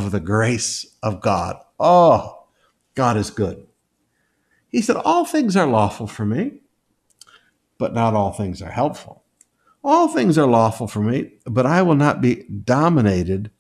of 0.04 0.12
the 0.12 0.20
grace 0.20 0.98
of 1.02 1.22
God. 1.22 1.58
Oh, 1.80 2.48
God 2.96 3.18
is 3.18 3.30
good. 3.30 3.68
He 4.68 4.82
said, 4.82 4.98
All 4.98 5.26
things 5.26 5.56
are 5.56 5.68
lawful 5.68 6.08
for 6.08 6.26
me, 6.26 6.62
but 7.78 7.93
not 7.93 8.14
all 8.14 8.32
things 8.32 8.62
are 8.62 8.72
helpful. 8.72 9.24
All 9.84 10.08
things 10.08 10.38
are 10.38 10.48
lawful 10.48 10.88
for 10.88 11.02
me, 11.02 11.34
but 11.46 11.66
I 11.66 11.82
will 11.82 11.96
not 11.96 12.20
be 12.20 12.43
dominated 12.43 13.52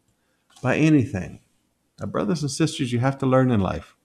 by 0.61 0.77
anything. 0.77 1.41
Now, 1.99 2.07
brothers 2.07 2.41
and 2.41 2.51
sisters, 2.51 2.91
you 2.91 2.99
have 2.99 3.17
to 3.19 3.25
learn 3.25 3.51
in 3.51 3.59
life. 3.59 3.95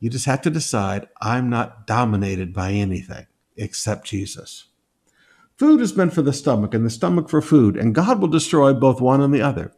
You 0.00 0.08
just 0.08 0.26
have 0.26 0.42
to 0.42 0.50
decide 0.50 1.08
I'm 1.20 1.50
not 1.50 1.86
dominated 1.86 2.54
by 2.54 2.72
anything 2.72 3.26
except 3.56 4.06
Jesus. 4.06 4.66
Food 5.56 5.80
is 5.80 5.96
meant 5.96 6.14
for 6.14 6.22
the 6.22 6.32
stomach, 6.32 6.72
and 6.72 6.86
the 6.86 6.90
stomach 6.90 7.28
for 7.28 7.42
food, 7.42 7.76
and 7.76 7.94
God 7.94 8.20
will 8.20 8.28
destroy 8.28 8.72
both 8.72 9.00
one 9.00 9.20
and 9.20 9.34
the 9.34 9.42
other. 9.42 9.72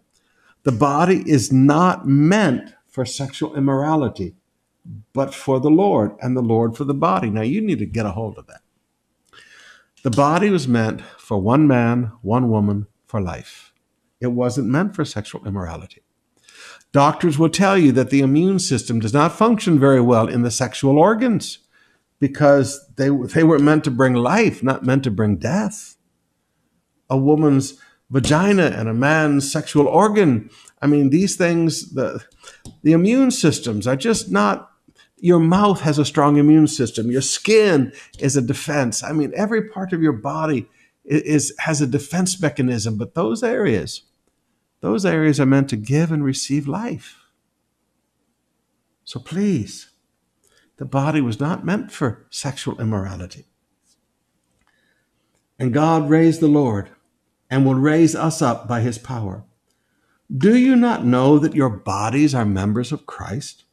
The 0.63 0.73
body 0.73 1.23
is 1.27 1.53
not 1.53 2.07
meant 2.07 2.75
for 2.89 3.05
sexual 3.05 3.57
immorality, 3.57 4.35
but 5.13 5.35
for 5.35 5.61
the 5.61 5.71
Lord, 5.71 6.13
and 6.21 6.37
the 6.37 6.43
Lord 6.43 6.77
for 6.77 6.85
the 6.85 6.95
body. 6.95 7.31
Now, 7.31 7.43
you 7.43 7.61
need 7.61 7.79
to 7.79 7.87
get 7.87 8.07
a 8.07 8.11
hold 8.11 8.37
of 8.37 8.47
that. 8.47 8.63
The 10.03 10.11
body 10.11 10.51
was 10.51 10.67
meant 10.67 11.03
for 11.19 11.39
one 11.39 11.67
man, 11.67 12.13
one 12.23 12.51
woman, 12.51 12.87
for 13.07 13.21
life. 13.21 13.73
It 14.21 14.29
wasn't 14.29 14.69
meant 14.69 14.95
for 14.95 15.05
sexual 15.05 15.47
immorality. 15.47 16.03
Doctors 16.93 17.39
will 17.39 17.51
tell 17.51 17.79
you 17.79 17.93
that 17.93 18.11
the 18.11 18.21
immune 18.21 18.59
system 18.59 18.99
does 18.99 19.15
not 19.15 19.33
function 19.33 19.79
very 19.79 20.01
well 20.01 20.27
in 20.27 20.43
the 20.43 20.51
sexual 20.51 20.99
organs 20.99 21.59
because 22.19 22.87
they, 22.97 23.09
they 23.09 23.45
were 23.45 23.59
meant 23.59 23.85
to 23.85 23.91
bring 23.91 24.15
life, 24.15 24.63
not 24.63 24.85
meant 24.85 25.05
to 25.05 25.11
bring 25.11 25.37
death. 25.37 25.97
A 27.09 27.17
woman's 27.17 27.79
vagina 28.11 28.67
and 28.67 28.89
a 28.89 28.95
man's 28.95 29.51
sexual 29.51 29.87
organ. 29.87 30.51
I 30.83 30.87
mean, 30.87 31.11
these 31.11 31.37
things, 31.37 31.95
the, 31.95 32.25
the 32.83 32.93
immune 32.93 33.31
systems 33.31 33.87
are 33.87 33.97
just 33.97 34.31
not. 34.31 34.71
Your 35.23 35.39
mouth 35.39 35.83
has 35.83 35.99
a 35.99 36.05
strong 36.05 36.39
immune 36.39 36.67
system. 36.67 37.11
Your 37.11 37.21
skin 37.21 37.93
is 38.19 38.37
a 38.37 38.43
defense. 38.43 39.05
I 39.05 39.13
mean, 39.13 39.33
every 39.37 39.69
part 39.69 39.93
of 39.93 40.03
your 40.03 40.15
body 40.15 40.67
is, 41.05 41.23
is 41.23 41.55
has 41.59 41.81
a 41.81 41.87
defense 41.87 42.41
mechanism. 42.41 42.97
But 42.97 43.15
those 43.15 43.43
areas, 43.43 44.03
those 44.81 45.05
areas 45.05 45.39
are 45.39 45.47
meant 45.47 45.69
to 45.71 45.77
give 45.77 46.11
and 46.11 46.25
receive 46.25 46.67
life. 46.67 47.19
So 49.05 49.21
please, 49.21 49.91
the 50.79 50.87
body 50.87 51.21
was 51.21 51.39
not 51.39 51.67
meant 51.67 51.93
for 51.93 52.27
sexual 52.31 52.81
immorality. 52.81 53.45
And 55.59 55.75
God 55.75 56.09
raised 56.09 56.41
the 56.41 56.49
Lord 56.49 56.89
and 57.51 57.66
will 57.66 57.74
raise 57.74 58.14
us 58.14 58.40
up 58.40 58.68
by 58.68 58.80
his 58.80 58.96
power. 58.96 59.44
Do 60.34 60.57
you 60.57 60.76
not 60.76 61.05
know 61.05 61.38
that 61.38 61.57
your 61.57 61.70
bodies 61.70 62.34
are 62.34 62.44
members 62.44 62.92
of 62.92 63.07
Christ? 63.07 63.64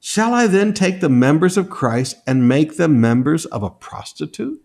Shall 0.00 0.34
I 0.34 0.46
then 0.46 0.72
take 0.72 1.00
the 1.00 1.08
members 1.08 1.56
of 1.56 1.70
Christ 1.70 2.16
and 2.26 2.48
make 2.48 2.76
them 2.76 3.00
members 3.00 3.44
of 3.46 3.62
a 3.62 3.70
prostitute? 3.70 4.60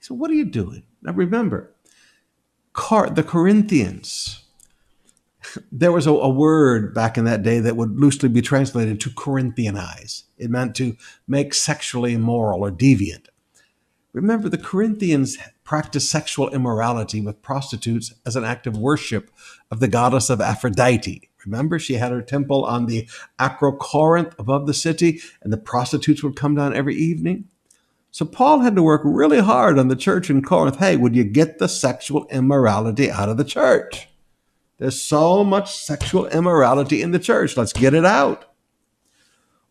So, 0.00 0.14
what 0.14 0.30
are 0.30 0.34
you 0.34 0.44
doing? 0.44 0.84
Now, 1.02 1.12
remember, 1.12 1.72
the 2.74 3.24
Corinthians, 3.26 4.44
there 5.70 5.92
was 5.92 6.06
a, 6.06 6.12
a, 6.12 6.28
word 6.28 6.94
back 6.94 7.18
in 7.18 7.24
that 7.24 7.42
day 7.42 7.60
that 7.60 7.76
would 7.76 7.98
loosely 7.98 8.28
be 8.28 8.42
translated 8.42 9.00
to 9.00 9.10
Corinthianize. 9.10 10.24
It 10.38 10.50
meant 10.50 10.74
to 10.76 10.96
make 11.28 11.54
sexually 11.54 12.14
immoral 12.14 12.64
or 12.64 12.70
deviant. 12.70 13.26
Remember, 14.12 14.48
the 14.48 14.58
Corinthians 14.58 15.38
practiced 15.62 16.10
sexual 16.10 16.50
immorality 16.50 17.20
with 17.20 17.42
prostitutes 17.42 18.12
as 18.26 18.34
an 18.34 18.44
act 18.44 18.66
of 18.66 18.76
worship 18.76 19.30
of 19.70 19.78
the 19.78 19.88
goddess 19.88 20.28
of 20.30 20.40
Aphrodite. 20.40 21.30
Remember, 21.46 21.78
she 21.78 21.94
had 21.94 22.10
her 22.10 22.20
temple 22.20 22.64
on 22.64 22.86
the 22.86 23.08
Acrocorinth 23.38 24.32
above 24.38 24.66
the 24.66 24.74
city, 24.74 25.20
and 25.42 25.52
the 25.52 25.56
prostitutes 25.56 26.22
would 26.22 26.36
come 26.36 26.56
down 26.56 26.74
every 26.74 26.96
evening. 26.96 27.48
So 28.10 28.24
Paul 28.24 28.60
had 28.60 28.74
to 28.74 28.82
work 28.82 29.02
really 29.04 29.38
hard 29.38 29.78
on 29.78 29.86
the 29.86 29.94
church 29.94 30.28
in 30.28 30.42
Corinth. 30.42 30.78
Hey, 30.78 30.96
would 30.96 31.14
you 31.14 31.22
get 31.22 31.58
the 31.58 31.68
sexual 31.68 32.26
immorality 32.30 33.10
out 33.10 33.28
of 33.28 33.36
the 33.36 33.44
church? 33.44 34.08
There's 34.78 35.00
so 35.00 35.44
much 35.44 35.76
sexual 35.76 36.26
immorality 36.26 37.00
in 37.00 37.12
the 37.12 37.18
church. 37.20 37.56
Let's 37.56 37.72
get 37.72 37.94
it 37.94 38.04
out. 38.04 38.49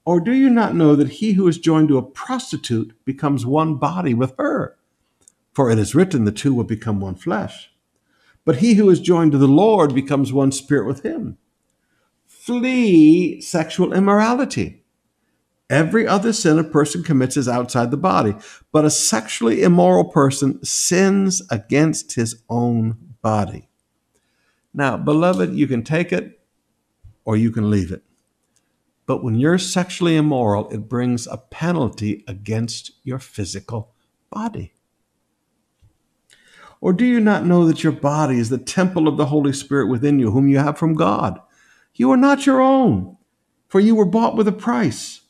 Or 0.09 0.19
do 0.19 0.33
you 0.33 0.49
not 0.49 0.73
know 0.73 0.95
that 0.95 1.19
he 1.19 1.33
who 1.33 1.47
is 1.47 1.59
joined 1.59 1.89
to 1.89 1.99
a 1.99 2.01
prostitute 2.01 2.95
becomes 3.05 3.45
one 3.45 3.75
body 3.75 4.15
with 4.15 4.33
her? 4.39 4.75
For 5.53 5.69
it 5.69 5.77
is 5.77 5.93
written, 5.93 6.25
the 6.25 6.31
two 6.31 6.51
will 6.51 6.63
become 6.63 6.99
one 6.99 7.13
flesh. 7.13 7.71
But 8.43 8.55
he 8.55 8.73
who 8.73 8.89
is 8.89 8.99
joined 8.99 9.33
to 9.33 9.37
the 9.37 9.47
Lord 9.47 9.93
becomes 9.93 10.33
one 10.33 10.51
spirit 10.51 10.87
with 10.87 11.03
him. 11.03 11.37
Flee 12.25 13.39
sexual 13.39 13.93
immorality. 13.93 14.83
Every 15.69 16.07
other 16.07 16.33
sin 16.33 16.57
a 16.57 16.63
person 16.63 17.03
commits 17.03 17.37
is 17.37 17.47
outside 17.47 17.91
the 17.91 17.95
body, 17.95 18.33
but 18.71 18.85
a 18.85 18.89
sexually 18.89 19.61
immoral 19.61 20.05
person 20.05 20.65
sins 20.65 21.43
against 21.51 22.15
his 22.15 22.41
own 22.49 22.97
body. 23.21 23.69
Now, 24.73 24.97
beloved, 24.97 25.53
you 25.53 25.67
can 25.67 25.83
take 25.83 26.11
it 26.11 26.39
or 27.25 27.37
you 27.37 27.51
can 27.51 27.69
leave 27.69 27.91
it. 27.91 28.01
But 29.09 29.23
when 29.23 29.39
you're 29.39 29.57
sexually 29.57 30.15
immoral, 30.15 30.69
it 30.69 30.87
brings 30.87 31.25
a 31.25 31.37
penalty 31.37 32.23
against 32.27 32.91
your 33.01 33.17
physical 33.17 33.95
body. 34.29 34.71
Or 36.79 36.93
do 36.93 37.03
you 37.05 37.19
not 37.19 37.43
know 37.43 37.65
that 37.65 37.83
your 37.83 37.91
body 37.91 38.37
is 38.37 38.49
the 38.49 38.59
temple 38.59 39.07
of 39.07 39.17
the 39.17 39.25
Holy 39.25 39.51
Spirit 39.51 39.87
within 39.87 40.19
you, 40.19 40.29
whom 40.29 40.47
you 40.47 40.59
have 40.59 40.77
from 40.77 40.93
God? 40.93 41.39
You 41.95 42.11
are 42.11 42.17
not 42.17 42.45
your 42.45 42.61
own, 42.61 43.17
for 43.67 43.79
you 43.79 43.95
were 43.95 44.05
bought 44.05 44.35
with 44.35 44.47
a 44.47 44.51
price. 44.51 45.21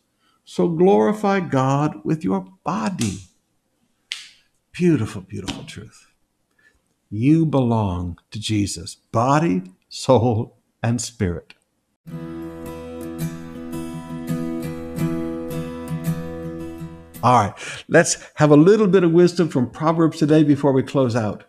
So 0.44 0.68
glorify 0.68 1.40
God 1.40 2.02
with 2.04 2.22
your 2.22 2.48
body. 2.66 3.20
Beautiful, 4.74 5.22
beautiful 5.22 5.64
truth. 5.64 6.08
You 7.10 7.46
belong 7.46 8.18
to 8.32 8.42
Jesus, 8.42 8.96
body, 8.96 9.72
soul, 9.88 10.58
and 10.84 11.00
spirit. 11.00 11.54
All 17.22 17.34
right, 17.34 17.54
let's 17.90 18.18
have 18.36 18.50
a 18.50 18.56
little 18.56 18.88
bit 18.88 19.04
of 19.04 19.12
wisdom 19.12 19.50
from 19.50 19.70
Proverbs 19.70 20.20
today 20.20 20.42
before 20.42 20.72
we 20.72 20.84
close 20.84 21.18
out. 21.18 21.44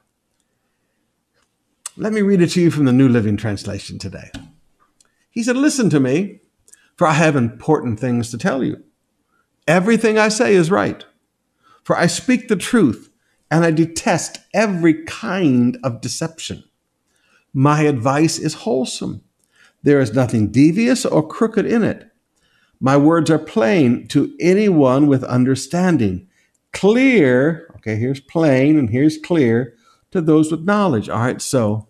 Let 1.97 2.13
me 2.13 2.23
read 2.23 2.43
it 2.43 2.49
to 2.51 2.61
you 2.61 2.73
from 2.73 2.87
the 2.87 2.93
New 2.93 3.09
Living 3.09 3.37
Translation 3.37 3.97
today. 3.97 4.33
He 5.31 5.45
said, 5.45 5.57
Listen 5.57 5.89
to 5.91 6.01
me, 6.01 6.41
for 6.97 7.07
I 7.07 7.13
have 7.13 7.37
important 7.37 8.01
things 8.01 8.33
to 8.33 8.39
tell 8.39 8.65
you. 8.65 8.83
Everything 9.69 10.19
I 10.19 10.29
say 10.29 10.57
is 10.57 10.73
right, 10.73 11.05
for 11.85 11.97
I 11.97 12.09
speak 12.09 12.49
the 12.49 12.57
truth, 12.57 13.09
and 13.49 13.65
I 13.65 13.71
detest 13.71 14.39
every 14.53 15.05
kind 15.05 15.79
of 15.85 16.01
deception. 16.01 16.65
My 17.53 17.83
advice 17.83 18.41
is 18.41 18.55
wholesome. 18.55 19.23
There 19.85 20.01
is 20.01 20.15
nothing 20.15 20.51
devious 20.51 21.07
or 21.07 21.27
crooked 21.27 21.65
in 21.65 21.85
it. 21.85 22.10
My 22.81 22.97
words 22.97 23.31
are 23.31 23.39
plain 23.39 24.09
to 24.09 24.35
anyone 24.41 25.07
with 25.07 25.23
understanding, 25.25 26.29
clear, 26.73 27.71
okay, 27.77 27.97
here's 27.97 28.21
plain 28.21 28.79
and 28.79 28.89
here's 28.89 29.19
clear 29.19 29.75
to 30.11 30.23
those 30.23 30.51
with 30.51 30.65
knowledge. 30.65 31.09
All 31.09 31.21
right, 31.21 31.43
so 31.43 31.89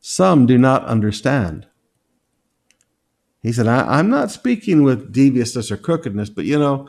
some 0.00 0.46
do 0.46 0.56
not 0.56 0.84
understand. 0.84 1.66
He 3.42 3.52
said, 3.52 3.66
I, 3.66 3.98
am 3.98 4.08
not 4.08 4.30
speaking 4.30 4.84
with 4.84 5.12
deviousness 5.12 5.72
or 5.72 5.76
crookedness, 5.76 6.30
but 6.30 6.44
you 6.44 6.56
know, 6.56 6.88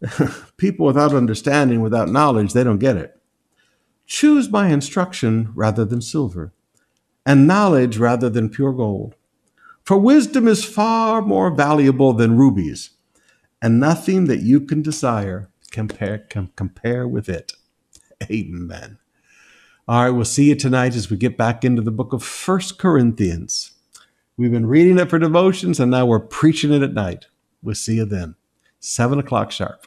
people 0.56 0.86
without 0.86 1.14
understanding, 1.14 1.82
without 1.82 2.08
knowledge, 2.08 2.54
they 2.54 2.64
don't 2.64 2.78
get 2.78 2.96
it. 2.96 3.20
Choose 4.06 4.50
my 4.50 4.68
instruction 4.68 5.52
rather 5.54 5.84
than 5.84 6.00
silver, 6.00 6.54
and 7.26 7.46
knowledge 7.46 7.98
rather 7.98 8.30
than 8.30 8.48
pure 8.48 8.72
gold. 8.72 9.14
For 9.84 9.98
wisdom 9.98 10.48
is 10.48 10.64
far 10.64 11.20
more 11.20 11.50
valuable 11.50 12.14
than 12.14 12.38
rubies, 12.38 12.90
and 13.60 13.78
nothing 13.78 14.24
that 14.26 14.40
you 14.40 14.60
can 14.60 14.80
desire 14.80 15.50
compare, 15.70 16.18
can 16.18 16.50
compare 16.56 17.06
with 17.06 17.28
it. 17.28 17.52
Amen. 18.30 18.96
All 19.86 20.04
right, 20.04 20.10
we'll 20.10 20.24
see 20.24 20.48
you 20.48 20.54
tonight 20.54 20.94
as 20.94 21.10
we 21.10 21.18
get 21.18 21.36
back 21.36 21.64
into 21.64 21.82
the 21.82 21.90
book 21.90 22.14
of 22.14 22.24
First 22.24 22.78
Corinthians. 22.78 23.72
We've 24.38 24.50
been 24.50 24.66
reading 24.66 24.98
it 24.98 25.10
for 25.10 25.18
devotions, 25.18 25.78
and 25.78 25.90
now 25.90 26.06
we're 26.06 26.20
preaching 26.20 26.72
it 26.72 26.82
at 26.82 26.94
night. 26.94 27.26
We'll 27.62 27.74
see 27.74 27.96
you 27.96 28.06
then, 28.06 28.36
7 28.80 29.18
o'clock 29.18 29.50
sharp. 29.50 29.86